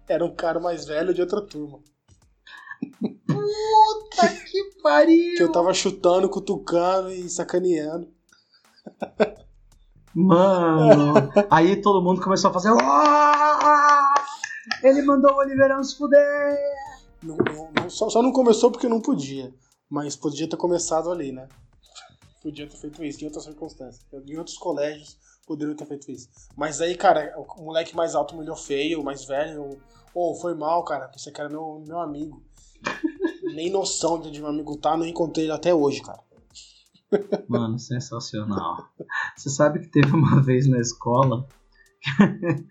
[0.09, 1.79] Era um cara mais velho de outra turma.
[3.39, 5.35] Puta que pariu!
[5.35, 8.07] Que eu tava chutando, cutucando e sacaneando.
[10.13, 11.13] Mano,
[11.49, 12.69] aí todo mundo começou a fazer.
[12.81, 14.13] "Ah,
[14.83, 16.57] Ele mandou o Oliveirão se fuder!
[17.23, 19.53] Não- não- não- só, só não começou porque não podia.
[19.89, 21.47] Mas podia ter começado ali, né?
[22.41, 24.05] Podia ter feito isso em outras circunstâncias.
[24.25, 26.29] Em outros colégios poderiam ter feito isso.
[26.55, 29.81] Mas aí, cara, o moleque mais alto me olhou feio, o mais velho.
[30.13, 31.11] Ô, foi mal, cara.
[31.15, 32.41] Você que era meu, meu amigo.
[33.59, 36.21] Nem noção de onde meu amigo tá, não encontrei ele até hoje, cara.
[37.45, 38.87] Mano, sensacional.
[39.35, 41.45] Você sabe que teve uma vez na escola.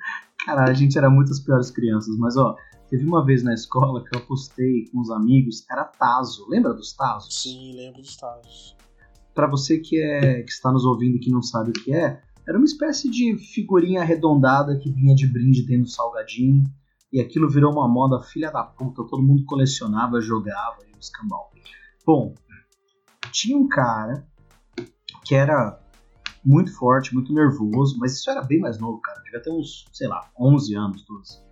[0.47, 2.57] Cara, a gente era muitas piores crianças, mas ó,
[2.89, 6.49] teve uma vez na escola que eu apostei com os amigos, era Tazo.
[6.49, 7.43] Lembra dos Tazos?
[7.43, 8.75] Sim, lembro dos Tazos.
[9.35, 12.23] Pra você que, é, que está nos ouvindo e que não sabe o que é,
[12.49, 16.65] era uma espécie de figurinha arredondada que vinha de brinde dentro do salgadinho.
[17.13, 21.51] E aquilo virou uma moda filha da puta, todo mundo colecionava, jogava e escambau.
[22.05, 22.35] Bom,
[23.33, 24.27] tinha um cara
[25.25, 25.81] que era
[26.45, 29.23] muito forte, muito nervoso, mas isso era bem mais novo, cara.
[29.23, 31.43] Devia ter uns, sei lá, 11 anos, 12.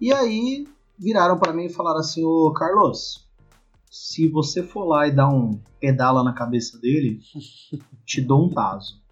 [0.00, 0.66] E aí
[0.98, 3.26] viraram para mim e falaram assim: Ô Carlos,
[3.90, 7.20] se você for lá e dar um pedala na cabeça dele,
[8.04, 9.02] te dou um taso.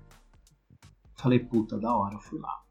[1.16, 2.63] Falei, puta, da hora, fui lá.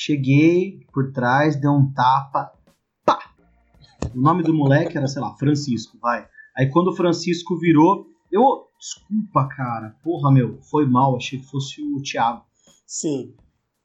[0.00, 2.52] Cheguei por trás, dei um tapa,
[3.04, 3.18] pá!
[4.14, 6.24] O nome do moleque era, sei lá, Francisco, vai.
[6.56, 11.82] Aí quando o Francisco virou, eu, desculpa, cara, porra, meu, foi mal, achei que fosse
[11.82, 12.44] o Thiago.
[12.86, 13.34] Sim.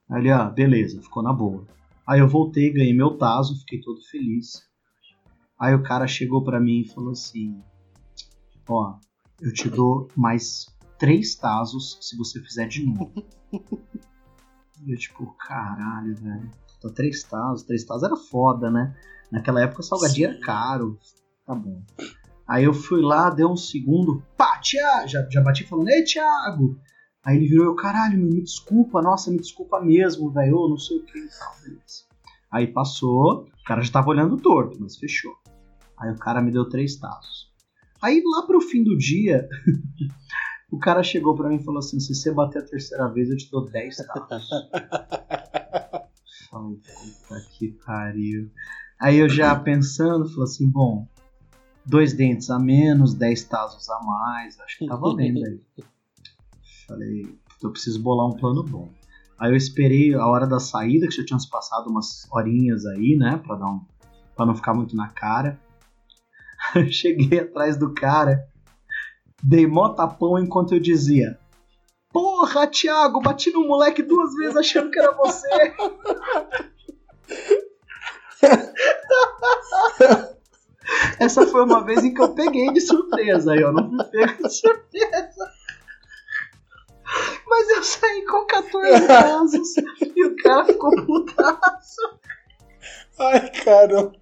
[0.08, 1.66] Aí ele, ah, beleza, ficou na boa.
[2.06, 4.62] Aí eu voltei, ganhei meu taso, fiquei todo feliz.
[5.58, 7.60] Aí o cara chegou pra mim e falou assim:
[8.68, 8.94] Ó,
[9.40, 13.12] eu te dou mais três tazos se você fizer de novo.
[14.86, 16.50] e eu, tipo, caralho, velho.
[16.80, 18.94] Tô três tazos, três tazos era foda, né?
[19.30, 20.98] Naquela época o salgadinho era caro.
[21.46, 21.82] Tá bom.
[22.46, 25.08] Aí eu fui lá, deu um segundo, pá, Thiago!
[25.08, 26.78] Já, já bati falando, ei, Thiago!
[27.24, 31.04] Aí ele virou eu, caralho, me desculpa, nossa, me desculpa mesmo, velho, não sei o
[31.04, 32.04] que e tal, beleza.
[32.52, 35.32] Aí passou, o cara já tava olhando torto, mas fechou.
[35.98, 37.50] Aí o cara me deu três tazos.
[38.02, 39.48] Aí lá pro fim do dia,
[40.74, 43.36] o cara chegou pra mim e falou assim: se você bater a terceira vez, eu
[43.36, 44.48] te dou 10 tazos.
[46.50, 48.50] Falei, puta que pariu.
[49.00, 51.06] Aí eu já pensando, falei assim: bom,
[51.86, 55.60] dois dentes a menos, 10 tazos a mais, acho que tá valendo aí.
[56.88, 58.88] Falei, eu preciso bolar um plano bom.
[59.38, 63.16] Aí eu esperei a hora da saída, que já tinham se passado umas horinhas aí,
[63.16, 63.80] né, pra, dar um,
[64.36, 65.58] pra não ficar muito na cara.
[66.74, 68.48] Eu cheguei atrás do cara,
[69.44, 71.38] dei mó tapão enquanto eu dizia:
[72.10, 75.74] Porra, Thiago, bati no moleque duas vezes achando que era você.
[81.18, 83.72] Essa foi uma vez em que eu peguei de surpresa ó.
[83.72, 85.52] Não fui pego de surpresa.
[87.46, 89.74] Mas eu saí com 14 casos
[90.16, 92.00] e o cara ficou putaço.
[93.18, 94.12] Ai, caramba.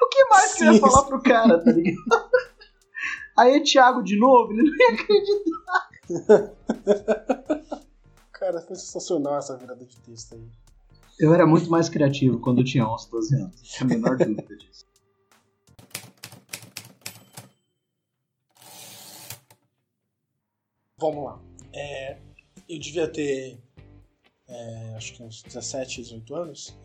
[0.00, 2.30] O que mais que eu ia falar pro cara, tá ligado?
[3.38, 5.90] Aí o Thiago de novo, ele não ia acreditar.
[8.32, 10.48] Cara, foi sensacional essa virada de texto aí.
[11.18, 13.76] Eu era muito mais criativo quando eu tinha 11, 12 anos.
[13.80, 14.86] A menor dúvida disso.
[20.98, 21.40] Vamos lá.
[21.72, 22.18] É,
[22.68, 23.58] eu devia ter,
[24.48, 26.76] é, acho que uns 17, 18 anos.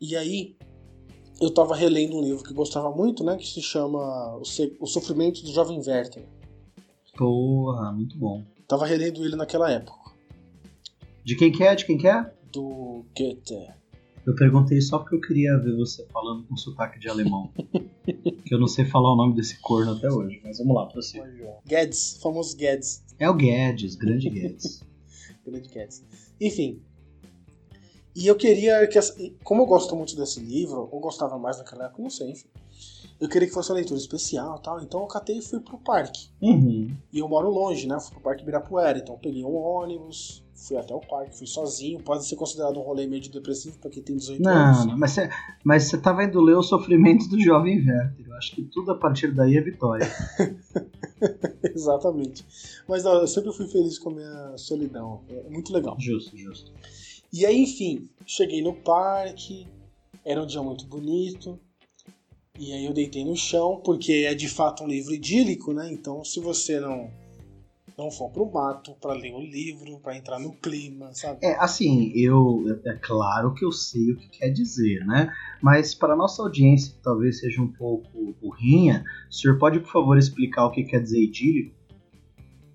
[0.00, 0.56] E aí,
[1.40, 3.36] eu tava relendo um livro que gostava muito, né?
[3.36, 6.24] Que se chama O, Sofrimento do Jovem Werther.
[7.16, 8.44] Porra, muito bom.
[8.66, 10.12] Tava relendo ele naquela época.
[11.24, 11.74] De quem que é?
[11.74, 12.32] De quem que é?
[12.52, 13.74] Do Goethe.
[14.26, 17.50] Eu perguntei só porque eu queria ver você falando com sotaque de alemão.
[18.44, 20.40] que eu não sei falar o nome desse corno até hoje.
[20.42, 21.22] Mas vamos lá, pra você.
[21.64, 23.04] Guedes, famoso Guedes.
[23.18, 24.84] É o Guedes, grande Guedes.
[25.46, 26.04] Grande Cats.
[26.40, 26.82] Enfim.
[28.16, 28.96] E eu queria que.
[28.98, 32.48] essa- Como eu gosto muito desse livro, ou gostava mais naquela época, não sei, enfim.
[33.20, 35.78] Eu queria que fosse uma leitura especial e tal, então eu catei e fui pro
[35.78, 36.28] parque.
[36.40, 36.94] Uhum.
[37.12, 37.98] E eu moro longe, né?
[38.00, 42.02] Fui pro Parque Ibirapuera, então eu peguei um ônibus, fui até o parque, fui sozinho.
[42.02, 44.86] Pode ser considerado um rolê meio de depressivo pra quem tem 18 Não, anos.
[44.86, 45.30] não, mas você
[45.64, 48.26] mas você tava indo ler o sofrimento do jovem Werther.
[48.26, 50.06] Eu acho que tudo a partir daí é vitória.
[51.74, 52.44] Exatamente.
[52.88, 55.22] Mas não, eu sempre fui feliz com a minha solidão.
[55.28, 55.96] É muito legal.
[55.98, 56.70] Justo, justo.
[57.36, 59.66] E aí, enfim, cheguei no parque,
[60.24, 61.60] era um dia muito bonito.
[62.58, 65.92] E aí eu deitei no chão, porque é de fato um livro idílico, né?
[65.92, 67.10] Então, se você não
[67.98, 71.44] não for pro mato pra ler o livro, pra entrar no clima, sabe?
[71.44, 72.64] É, assim, eu.
[72.86, 75.30] É claro que eu sei o que quer dizer, né?
[75.60, 80.16] Mas para nossa audiência, que talvez seja um pouco burrinha, o senhor pode, por favor,
[80.16, 81.74] explicar o que quer dizer idílico?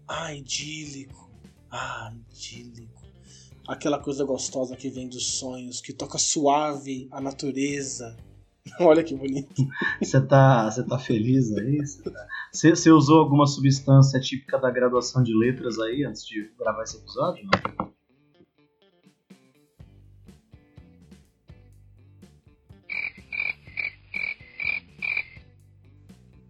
[0.07, 1.31] Ah, idílico.
[1.71, 2.90] Ah, idílico.
[3.67, 8.17] Aquela coisa gostosa que vem dos sonhos, que toca suave a natureza.
[8.79, 9.65] Olha que bonito.
[10.01, 11.77] Você tá, você tá feliz aí?
[11.77, 16.51] Você, tá- você- você usou alguma substância típica da graduação de letras aí antes de
[16.57, 17.45] gravar esse episódio?
[17.45, 17.91] Não?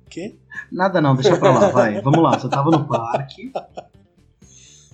[0.10, 0.36] Quê?
[0.72, 2.02] Nada não, deixa pra lá, vai.
[2.02, 3.52] Vamos lá, você tava no parque.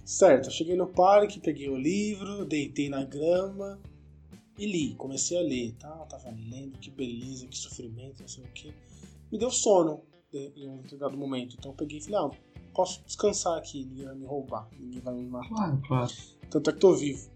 [0.07, 3.77] Certo, eu cheguei no parque, peguei o livro, deitei na grama
[4.57, 4.95] e li.
[4.95, 5.89] Comecei a ler, tá?
[6.05, 8.73] Tava lendo, que beleza, que sofrimento, não sei o que.
[9.29, 10.01] Me deu sono
[10.33, 11.57] em um determinado momento.
[11.59, 12.31] Então eu peguei e falei, ah,
[12.73, 15.49] posso descansar aqui, ninguém vai me roubar, ninguém vai me matar.
[15.49, 16.13] Claro, claro.
[16.49, 17.29] Tanto é que tô vivo.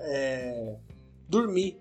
[0.00, 0.76] É...
[1.30, 1.78] Dormi.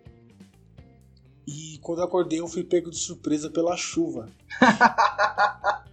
[1.46, 4.30] E quando eu acordei, eu fui pego de surpresa pela chuva.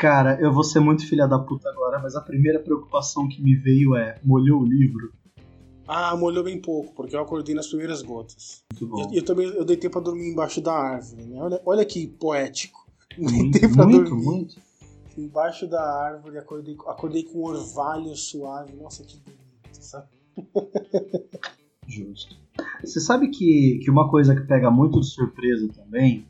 [0.00, 3.54] Cara, eu vou ser muito filha da puta agora, mas a primeira preocupação que me
[3.54, 5.12] veio é: molhou o livro?
[5.86, 8.64] Ah, molhou bem pouco, porque eu acordei nas primeiras gotas.
[8.72, 9.10] Muito bom.
[9.12, 11.38] E eu, também eu deitei pra dormir embaixo da árvore, né?
[11.38, 12.80] Olha, olha que poético.
[13.18, 14.56] Muito, Deitei pra muito, dormir muito.
[15.18, 18.72] embaixo da árvore, acordei, acordei com um orvalho suave.
[18.80, 20.06] Nossa, que bonito, sabe?
[21.88, 22.36] Justo.
[22.82, 26.24] Você sabe que, que uma coisa que pega muito de surpresa também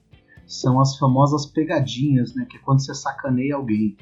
[0.53, 2.45] são as famosas pegadinhas, né?
[2.45, 3.97] Que é quando você sacaneia alguém.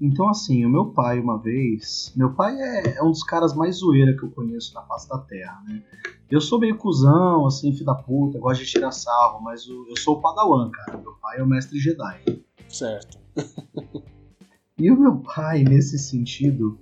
[0.00, 2.12] Então, assim, o meu pai, uma vez.
[2.16, 5.18] Meu pai é, é um dos caras mais zoeira que eu conheço na face da
[5.18, 5.82] terra, né?
[6.30, 9.96] Eu sou meio cuzão, assim, filho da puta, gosto de tirar salvo, mas o- eu
[9.96, 10.98] sou o padawan, cara.
[10.98, 12.42] Meu pai é o mestre Jedi.
[12.68, 13.18] Certo.
[14.78, 16.78] E o meu pai, nesse sentido,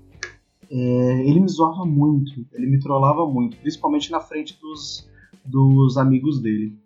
[0.68, 5.08] é, ele me zoava muito, ele me trollava muito, principalmente na frente dos,
[5.44, 6.76] dos amigos dele.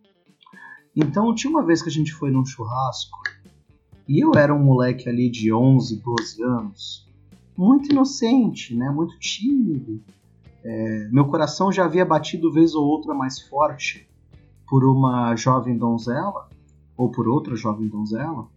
[1.00, 3.20] Então, tinha uma vez que a gente foi num churrasco,
[4.08, 7.08] e eu era um moleque ali de 11, 12 anos,
[7.56, 10.02] muito inocente, né, muito tímido.
[10.64, 14.08] É, meu coração já havia batido vez ou outra mais forte
[14.68, 16.48] por uma jovem donzela,
[16.96, 18.48] ou por outra jovem donzela,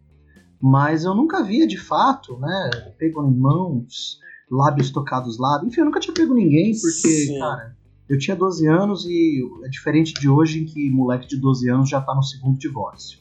[0.59, 2.69] mas eu nunca via de fato, né?
[2.97, 5.71] Pego em mãos, lábios tocados lábios.
[5.71, 7.39] Enfim, eu nunca tinha pego ninguém, porque, Sim.
[7.39, 7.77] cara,
[8.11, 11.89] eu tinha 12 anos e é diferente de hoje em que moleque de 12 anos
[11.89, 13.19] já tá no segundo divórcio.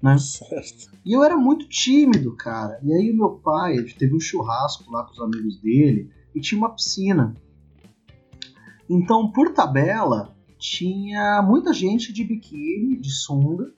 [0.00, 0.16] Né?
[0.18, 0.96] Certo.
[1.04, 2.78] E eu era muito tímido, cara.
[2.84, 6.40] E aí o meu pai ele teve um churrasco lá com os amigos dele e
[6.40, 7.34] tinha uma piscina.
[8.88, 13.74] Então, por tabela, tinha muita gente de biquíni, de sunga,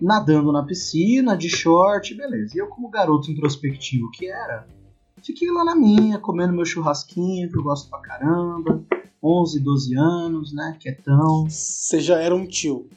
[0.00, 2.56] nadando na piscina, de short, beleza.
[2.56, 4.66] E eu, como garoto introspectivo que era,
[5.24, 8.82] fiquei lá na minha, comendo meu churrasquinho, que eu gosto pra caramba.
[9.22, 10.76] 11, 12 anos, né?
[10.80, 11.48] Quietão.
[11.48, 12.88] Você já era um tio.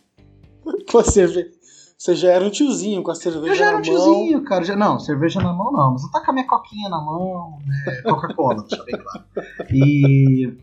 [0.89, 1.51] Com a cerve...
[1.97, 3.95] Você já era um tiozinho com a cerveja Eu já era um na mão.
[3.95, 4.63] tiozinho, cara.
[4.65, 5.93] Já, não, cerveja na mão não.
[5.93, 8.01] Mas eu tá com a minha coquinha na mão, né?
[8.03, 9.25] Coca-Cola, deixa bem claro.
[9.71, 10.53] E.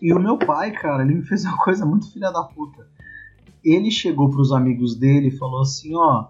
[0.00, 2.88] E o meu pai, cara, ele me fez uma coisa muito filha da puta.
[3.62, 6.28] Ele chegou pros amigos dele e falou assim: ó,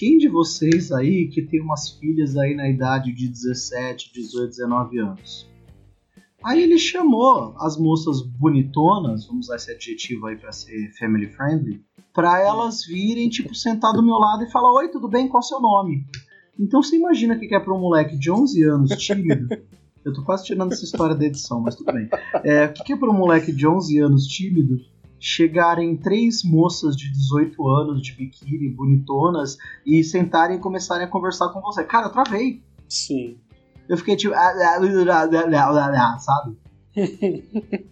[0.00, 4.98] quem de vocês aí que tem umas filhas aí na idade de 17, 18, 19
[4.98, 5.46] anos?
[6.42, 11.84] Aí ele chamou as moças bonitonas, vamos usar esse adjetivo aí pra ser family friendly,
[12.14, 15.28] pra elas virem, tipo, sentar do meu lado e falar: Oi, tudo bem?
[15.28, 16.06] Qual é o seu nome?
[16.58, 19.48] Então você imagina o que é pra um moleque de 11 anos, tímido.
[20.02, 22.08] Eu tô quase tirando essa história da edição, mas tudo bem.
[22.42, 24.78] É, o que é pra um moleque de 11 anos tímido
[25.20, 29.56] chegarem três moças de 18 anos de biquíni, bonitonas,
[29.86, 31.84] e sentarem e começarem a conversar com você?
[31.84, 32.62] Cara, eu travei.
[32.88, 33.36] Sim.
[33.88, 34.34] Eu fiquei tipo.
[36.18, 36.56] Sabe?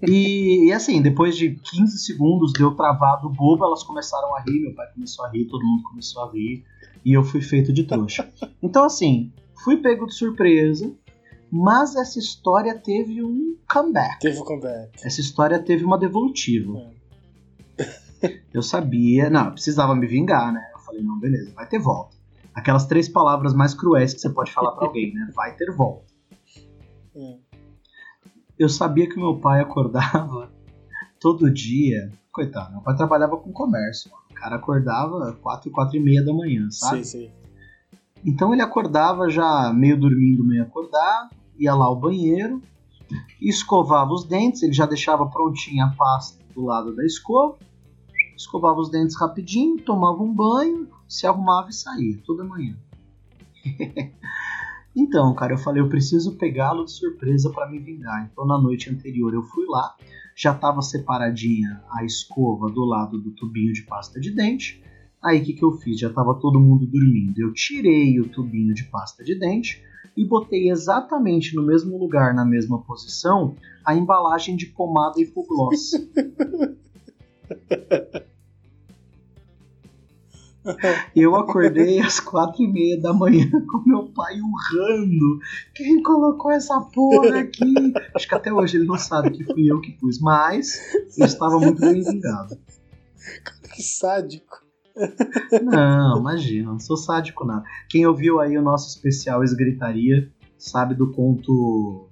[0.03, 4.75] E, e assim, depois de 15 segundos deu travado bobo, elas começaram a rir, meu
[4.75, 6.64] pai começou a rir, todo mundo começou a rir,
[7.05, 8.29] e eu fui feito de trouxa.
[8.61, 10.93] Então, assim, fui pego de surpresa,
[11.51, 14.19] mas essa história teve um comeback.
[14.19, 14.91] Teve o comeback.
[15.05, 16.91] Essa história teve uma devolutiva.
[18.52, 20.61] Eu sabia, não, eu precisava me vingar, né?
[20.74, 22.16] Eu falei, não, beleza, vai ter volta.
[22.54, 25.31] Aquelas três palavras mais cruéis que você pode falar pra alguém, né?
[25.35, 26.07] Vai ter volta.
[27.14, 27.37] É.
[28.59, 30.50] Eu sabia que meu pai acordava
[31.20, 32.11] todo dia.
[32.33, 34.11] Coitado, meu pai trabalhava com comércio.
[34.11, 34.24] mano.
[34.31, 37.04] O cara acordava 4, 4 e meia da manhã, sabe?
[37.04, 37.33] Sim, sim.
[38.24, 42.61] Então ele acordava já meio dormindo, meio acordado, ia lá ao banheiro,
[43.40, 47.57] escovava os dentes, ele já deixava prontinha a pasta do lado da escova,
[48.39, 52.76] escovava os dentes rapidinho, tomava um banho, se arrumava e saía, toda manhã.
[54.95, 58.30] então, cara, eu falei, eu preciso pegá-lo de surpresa para me vingar.
[58.30, 59.97] Então na noite anterior eu fui lá,
[60.36, 64.80] já estava separadinha a escova do lado do tubinho de pasta de dente.
[65.20, 65.99] Aí o que, que eu fiz?
[65.99, 67.41] Já estava todo mundo dormindo.
[67.41, 69.82] Eu tirei o tubinho de pasta de dente
[70.16, 75.91] e botei exatamente no mesmo lugar, na mesma posição, a embalagem de pomada hipogloss.
[81.14, 85.39] Eu acordei às quatro e meia da manhã com meu pai urrando.
[85.75, 87.93] Quem colocou essa porra aqui?
[88.14, 90.81] Acho que até hoje ele não sabe que fui eu que pus, mas
[91.19, 92.59] eu estava muito bem vingado.
[93.75, 94.66] Que sádico.
[95.62, 97.64] Não, imagina, não sou sádico nada.
[97.89, 102.09] Quem ouviu aí o nosso especial Esgritaria sabe do conto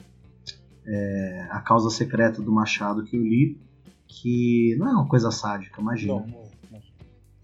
[0.87, 3.59] é, A Causa Secreta do Machado que eu li,
[4.07, 6.15] que não é uma coisa sádica, imagina.
[6.15, 6.46] Não.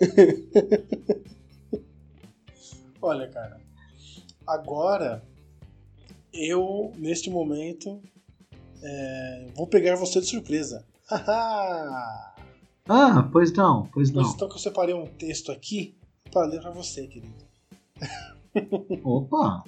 [3.01, 3.61] Olha, cara,
[4.47, 5.23] agora
[6.33, 8.01] eu, neste momento,
[8.83, 10.85] é, vou pegar você de surpresa.
[12.89, 14.23] Ah, pois não, pois não.
[14.23, 15.97] Então que eu separei um texto aqui
[16.33, 17.45] para ler para você, querido.
[19.05, 19.63] Opa!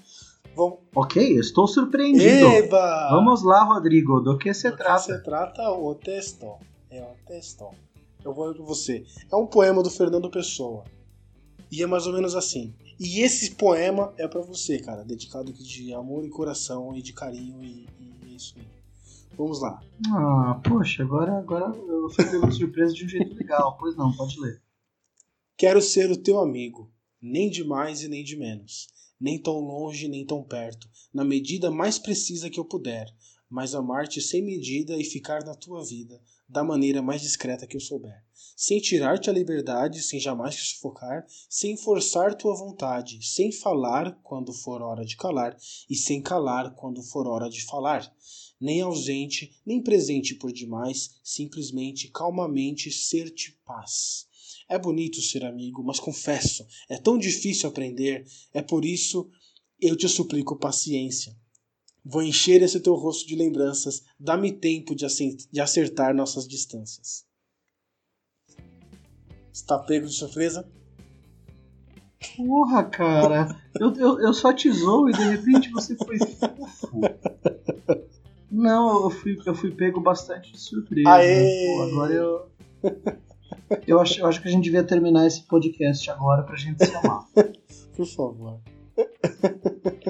[0.56, 0.78] Vamos...
[0.94, 2.46] Ok, estou surpreendido.
[2.46, 3.10] Eba!
[3.10, 5.06] Vamos lá, Rodrigo, do que se Do trata?
[5.06, 6.56] Que se trata o texto.
[6.90, 7.68] É o texto.
[8.24, 9.04] Eu vou ler para você.
[9.30, 10.84] É um poema do Fernando Pessoa.
[11.70, 12.72] E é mais ou menos assim.
[12.98, 17.62] E esse poema é para você, cara, dedicado de amor e coração e de carinho
[17.62, 17.86] e,
[18.24, 18.66] e isso aí.
[19.36, 19.82] Vamos lá.
[20.12, 23.76] Ah, poxa, agora, agora eu fui pego de surpresa de um jeito legal.
[23.78, 24.62] Pois não, pode ler.
[25.56, 28.88] Quero ser o teu amigo, nem de mais e nem de menos,
[29.20, 33.06] nem tão longe nem tão perto, na medida mais precisa que eu puder,
[33.48, 37.80] mas amar-te sem medida e ficar na tua vida, da maneira mais discreta que eu
[37.80, 38.22] souber,
[38.56, 44.52] sem tirar-te a liberdade, sem jamais te sufocar, sem forçar tua vontade, sem falar quando
[44.52, 45.56] for hora de calar,
[45.88, 48.14] e sem calar quando for hora de falar,
[48.60, 54.26] nem ausente, nem presente por demais, simplesmente, calmamente ser-te paz.
[54.68, 59.30] É bonito ser amigo, mas confesso, é tão difícil aprender, é por isso
[59.80, 61.36] eu te suplico paciência.
[62.04, 67.24] Vou encher esse teu rosto de lembranças, dá-me tempo de acertar nossas distâncias.
[69.52, 70.68] Está pego de surpresa?
[72.36, 73.60] Porra, cara.
[73.80, 77.00] Eu, eu, eu só te zoo e de repente você foi fofo.
[78.50, 81.10] Não, eu fui, eu fui pego bastante de surpresa.
[81.10, 81.66] Aê!
[81.66, 82.50] Pô, agora eu.
[83.86, 86.94] Eu acho, eu acho que a gente devia terminar esse podcast agora pra gente se
[86.96, 87.26] amar.
[87.96, 88.60] Por favor.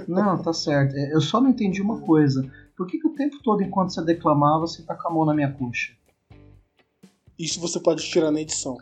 [0.08, 0.96] Não, tá certo.
[0.96, 2.48] Eu só não entendi uma coisa.
[2.76, 5.34] Por que, que o tempo todo, enquanto você declamava, você tá com a mão na
[5.34, 5.92] minha coxa?
[7.38, 8.76] Isso você pode tirar na edição.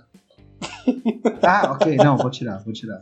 [1.43, 1.97] Ah, ok.
[1.97, 3.01] Não, vou tirar, vou tirar.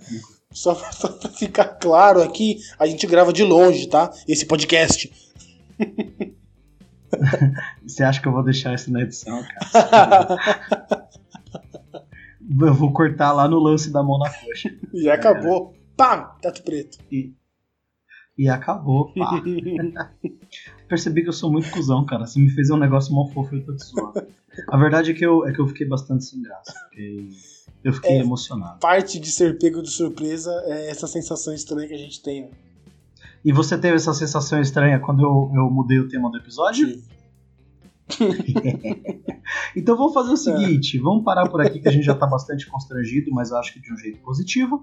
[0.52, 4.10] Só pra, só pra ficar claro aqui, a gente grava de longe, tá?
[4.26, 5.12] Esse podcast.
[7.82, 9.42] Você acha que eu vou deixar isso na edição,
[9.72, 10.38] cara?
[12.60, 14.74] Eu vou cortar lá no lance da mão na coxa.
[14.92, 15.72] Já acabou.
[16.00, 16.36] Pá!
[16.40, 16.98] Teto preto.
[17.12, 17.34] E,
[18.38, 19.12] e acabou.
[19.12, 19.42] Pá.
[20.88, 22.26] Percebi que eu sou muito cuzão, cara.
[22.26, 24.26] Você me fez um negócio mó fofo e eu tô te zoando.
[24.68, 26.72] A verdade é que eu, é que eu fiquei bastante sem graça.
[26.88, 27.28] Fiquei,
[27.84, 28.20] eu fiquei É.
[28.20, 28.80] emocionado.
[28.80, 32.50] Parte de ser pego de surpresa é essa sensação estranha que a gente tem, né?
[33.44, 36.86] E você teve essa sensação estranha quando eu, eu mudei o tema do episódio?
[36.86, 37.02] De-
[39.76, 42.66] Então vamos fazer o seguinte, vamos parar por aqui que a gente já tá bastante
[42.66, 44.82] constrangido, mas acho que de um jeito positivo.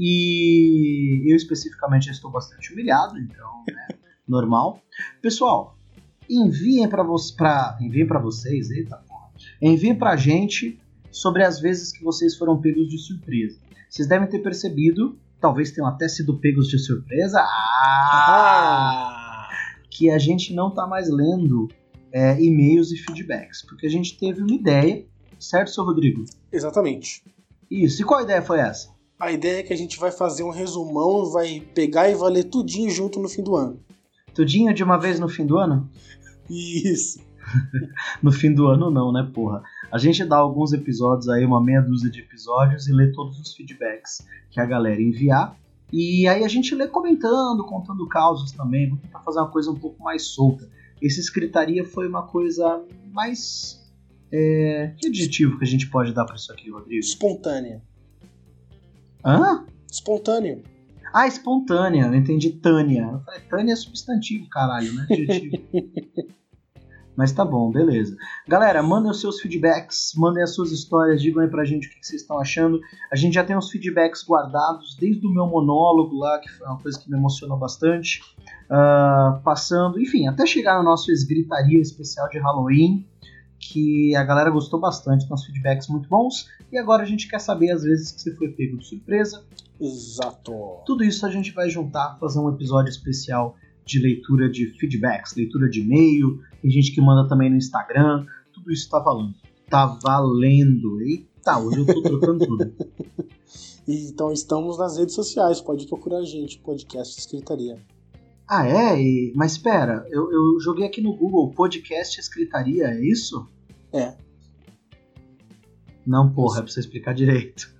[0.00, 3.88] E eu especificamente estou bastante humilhado, então, né,
[4.28, 4.80] normal.
[5.20, 5.76] Pessoal,
[6.30, 9.28] enviem para vocês, pra, enviem para vocês, eita porra.
[9.60, 10.80] Enviem pra gente
[11.10, 13.58] sobre as vezes que vocês foram pegos de surpresa.
[13.90, 17.40] Vocês devem ter percebido, talvez tenham até sido pegos de surpresa.
[17.40, 19.08] Ah!
[19.90, 21.66] que a gente não tá mais lendo
[22.12, 25.04] é, e-mails e feedbacks, porque a gente teve uma ideia,
[25.40, 26.24] certo, seu Rodrigo?
[26.52, 27.24] Exatamente.
[27.68, 28.00] Isso.
[28.02, 28.96] E qual ideia foi essa?
[29.18, 32.44] A ideia é que a gente vai fazer um resumão, vai pegar e vai ler
[32.44, 33.80] tudinho junto no fim do ano.
[34.32, 35.90] Tudinho de uma vez no fim do ano?
[36.48, 37.26] Isso.
[38.22, 39.62] No fim do ano não, né, porra?
[39.90, 43.54] A gente dá alguns episódios aí, uma meia dúzia de episódios e lê todos os
[43.54, 45.56] feedbacks que a galera enviar.
[45.90, 48.90] E aí a gente lê comentando, contando causos também.
[48.90, 50.68] Vamos tentar fazer uma coisa um pouco mais solta.
[51.00, 53.82] Esse escritaria foi uma coisa mais.
[54.30, 54.92] É...
[54.98, 57.00] Que adjetivo que a gente pode dar pra isso aqui, Rodrigo?
[57.00, 57.82] Espontânea.
[59.28, 59.66] Hã?
[59.90, 60.62] Espontâneo.
[61.12, 62.06] Ah, espontânea.
[62.06, 63.10] Eu entendi Tânia.
[63.12, 65.56] Eu falei, Tânia é substantivo, caralho, não é adjetivo.
[67.14, 68.16] Mas tá bom, beleza.
[68.46, 71.98] Galera, mandem os seus feedbacks, mandem as suas histórias, digam aí pra gente o que
[72.00, 72.80] vocês estão achando.
[73.12, 76.78] A gente já tem uns feedbacks guardados desde o meu monólogo lá, que foi uma
[76.78, 78.20] coisa que me emocionou bastante.
[78.70, 83.04] Ah, passando, enfim, até chegar no nosso esgritaria especial de Halloween,
[83.58, 86.48] que a galera gostou bastante, tem uns feedbacks muito bons.
[86.70, 89.44] E agora a gente quer saber as vezes que você foi pego de surpresa,
[89.80, 90.52] Exato.
[90.86, 95.68] tudo isso a gente vai juntar, fazer um episódio especial de leitura de feedbacks, leitura
[95.68, 99.34] de e-mail, tem gente que manda também no Instagram, tudo isso tá valendo.
[99.68, 101.00] Tá valendo.
[101.00, 102.72] Eita, hoje eu tô trocando tudo.
[103.90, 107.82] Então estamos nas redes sociais, pode procurar a gente, podcast Escritaria.
[108.48, 109.00] Ah, é?
[109.00, 113.46] E- mas espera, eu, eu joguei aqui no Google podcast escritaria, é isso?
[113.92, 114.14] É.
[116.06, 117.70] Não, porra, é pra você explicar direito.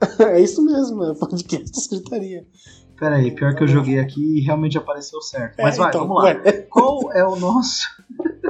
[0.20, 2.44] é isso mesmo, é podcast escritaria.
[2.98, 5.54] Pera aí, pior que eu joguei aqui e realmente apareceu certo.
[5.62, 6.30] Mas É, vai, então, vamos lá.
[6.30, 7.82] ué, Qual é o nosso,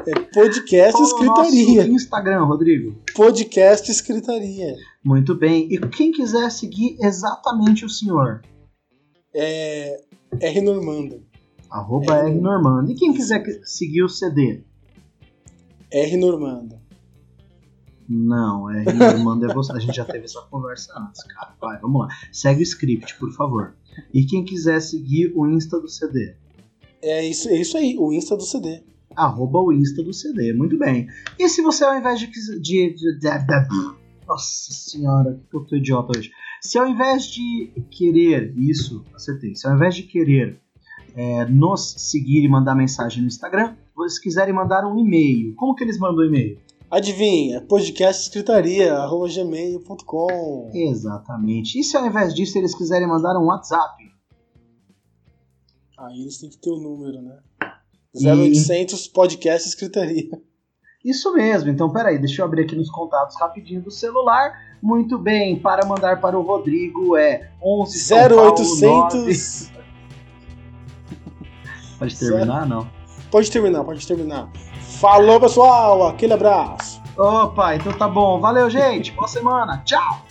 [0.07, 1.87] é podcast qual é o nosso escritaria.
[1.87, 2.97] Instagram, Rodrigo?
[3.15, 4.75] Podcast escritaria.
[5.05, 5.69] Muito bem.
[5.71, 8.41] E quem quiser seguir exatamente o senhor?
[9.35, 10.01] É.
[10.41, 11.28] R Normando.
[11.71, 12.29] Arroba É.
[12.31, 12.91] R Normando.
[12.91, 14.63] E quem quiser seguir o CD?
[15.91, 16.77] R Normando.
[18.09, 19.73] Não, R Normando é você.
[19.73, 21.55] A gente já teve essa conversa antes, cara.
[21.61, 22.09] Vai, vamos lá.
[22.33, 23.77] Segue o script, por favor.
[24.15, 26.35] E quem quiser seguir o Insta do CD?
[27.03, 28.83] É isso, é isso aí, o Insta do CD.
[29.15, 30.53] Arroba o Insta do CD.
[30.55, 31.07] Muito bem.
[31.39, 32.61] E se você, ao invés de, de,
[32.95, 36.31] de- de- nossa senhora, que eu tô idiota hoje.
[36.61, 39.55] Se ao invés de querer, isso, acertei.
[39.55, 40.61] Se ao invés de querer
[41.19, 45.83] é, nos seguir e mandar mensagem no Instagram, vocês quiserem mandar um e-mail, como que
[45.83, 46.61] eles mandam o e-mail?
[46.89, 50.71] Adivinha, podcast escritaria, arroba gmail.com.
[50.73, 51.81] Exatamente.
[51.81, 54.01] E se ao invés disso eles quiserem mandar um WhatsApp?
[55.99, 57.41] Aí eles têm que ter o número, né?
[58.15, 60.31] E- 0800 podcast escritaria.
[61.05, 61.69] Isso mesmo.
[61.69, 64.53] Então, peraí, deixa eu abrir aqui nos contatos rapidinho do celular.
[64.81, 68.63] Muito bem, para mandar para o Rodrigo é 11 São Paulo, 9.
[68.63, 69.78] 0800.
[71.99, 72.89] Pode terminar, não?
[73.31, 74.49] Pode terminar, pode terminar.
[75.01, 76.09] Falou, pessoal.
[76.09, 77.03] Aquele abraço.
[77.17, 78.41] Opa, então tá bom.
[78.41, 79.11] Valeu, gente.
[79.13, 79.83] Boa semana.
[79.85, 80.28] Tchau.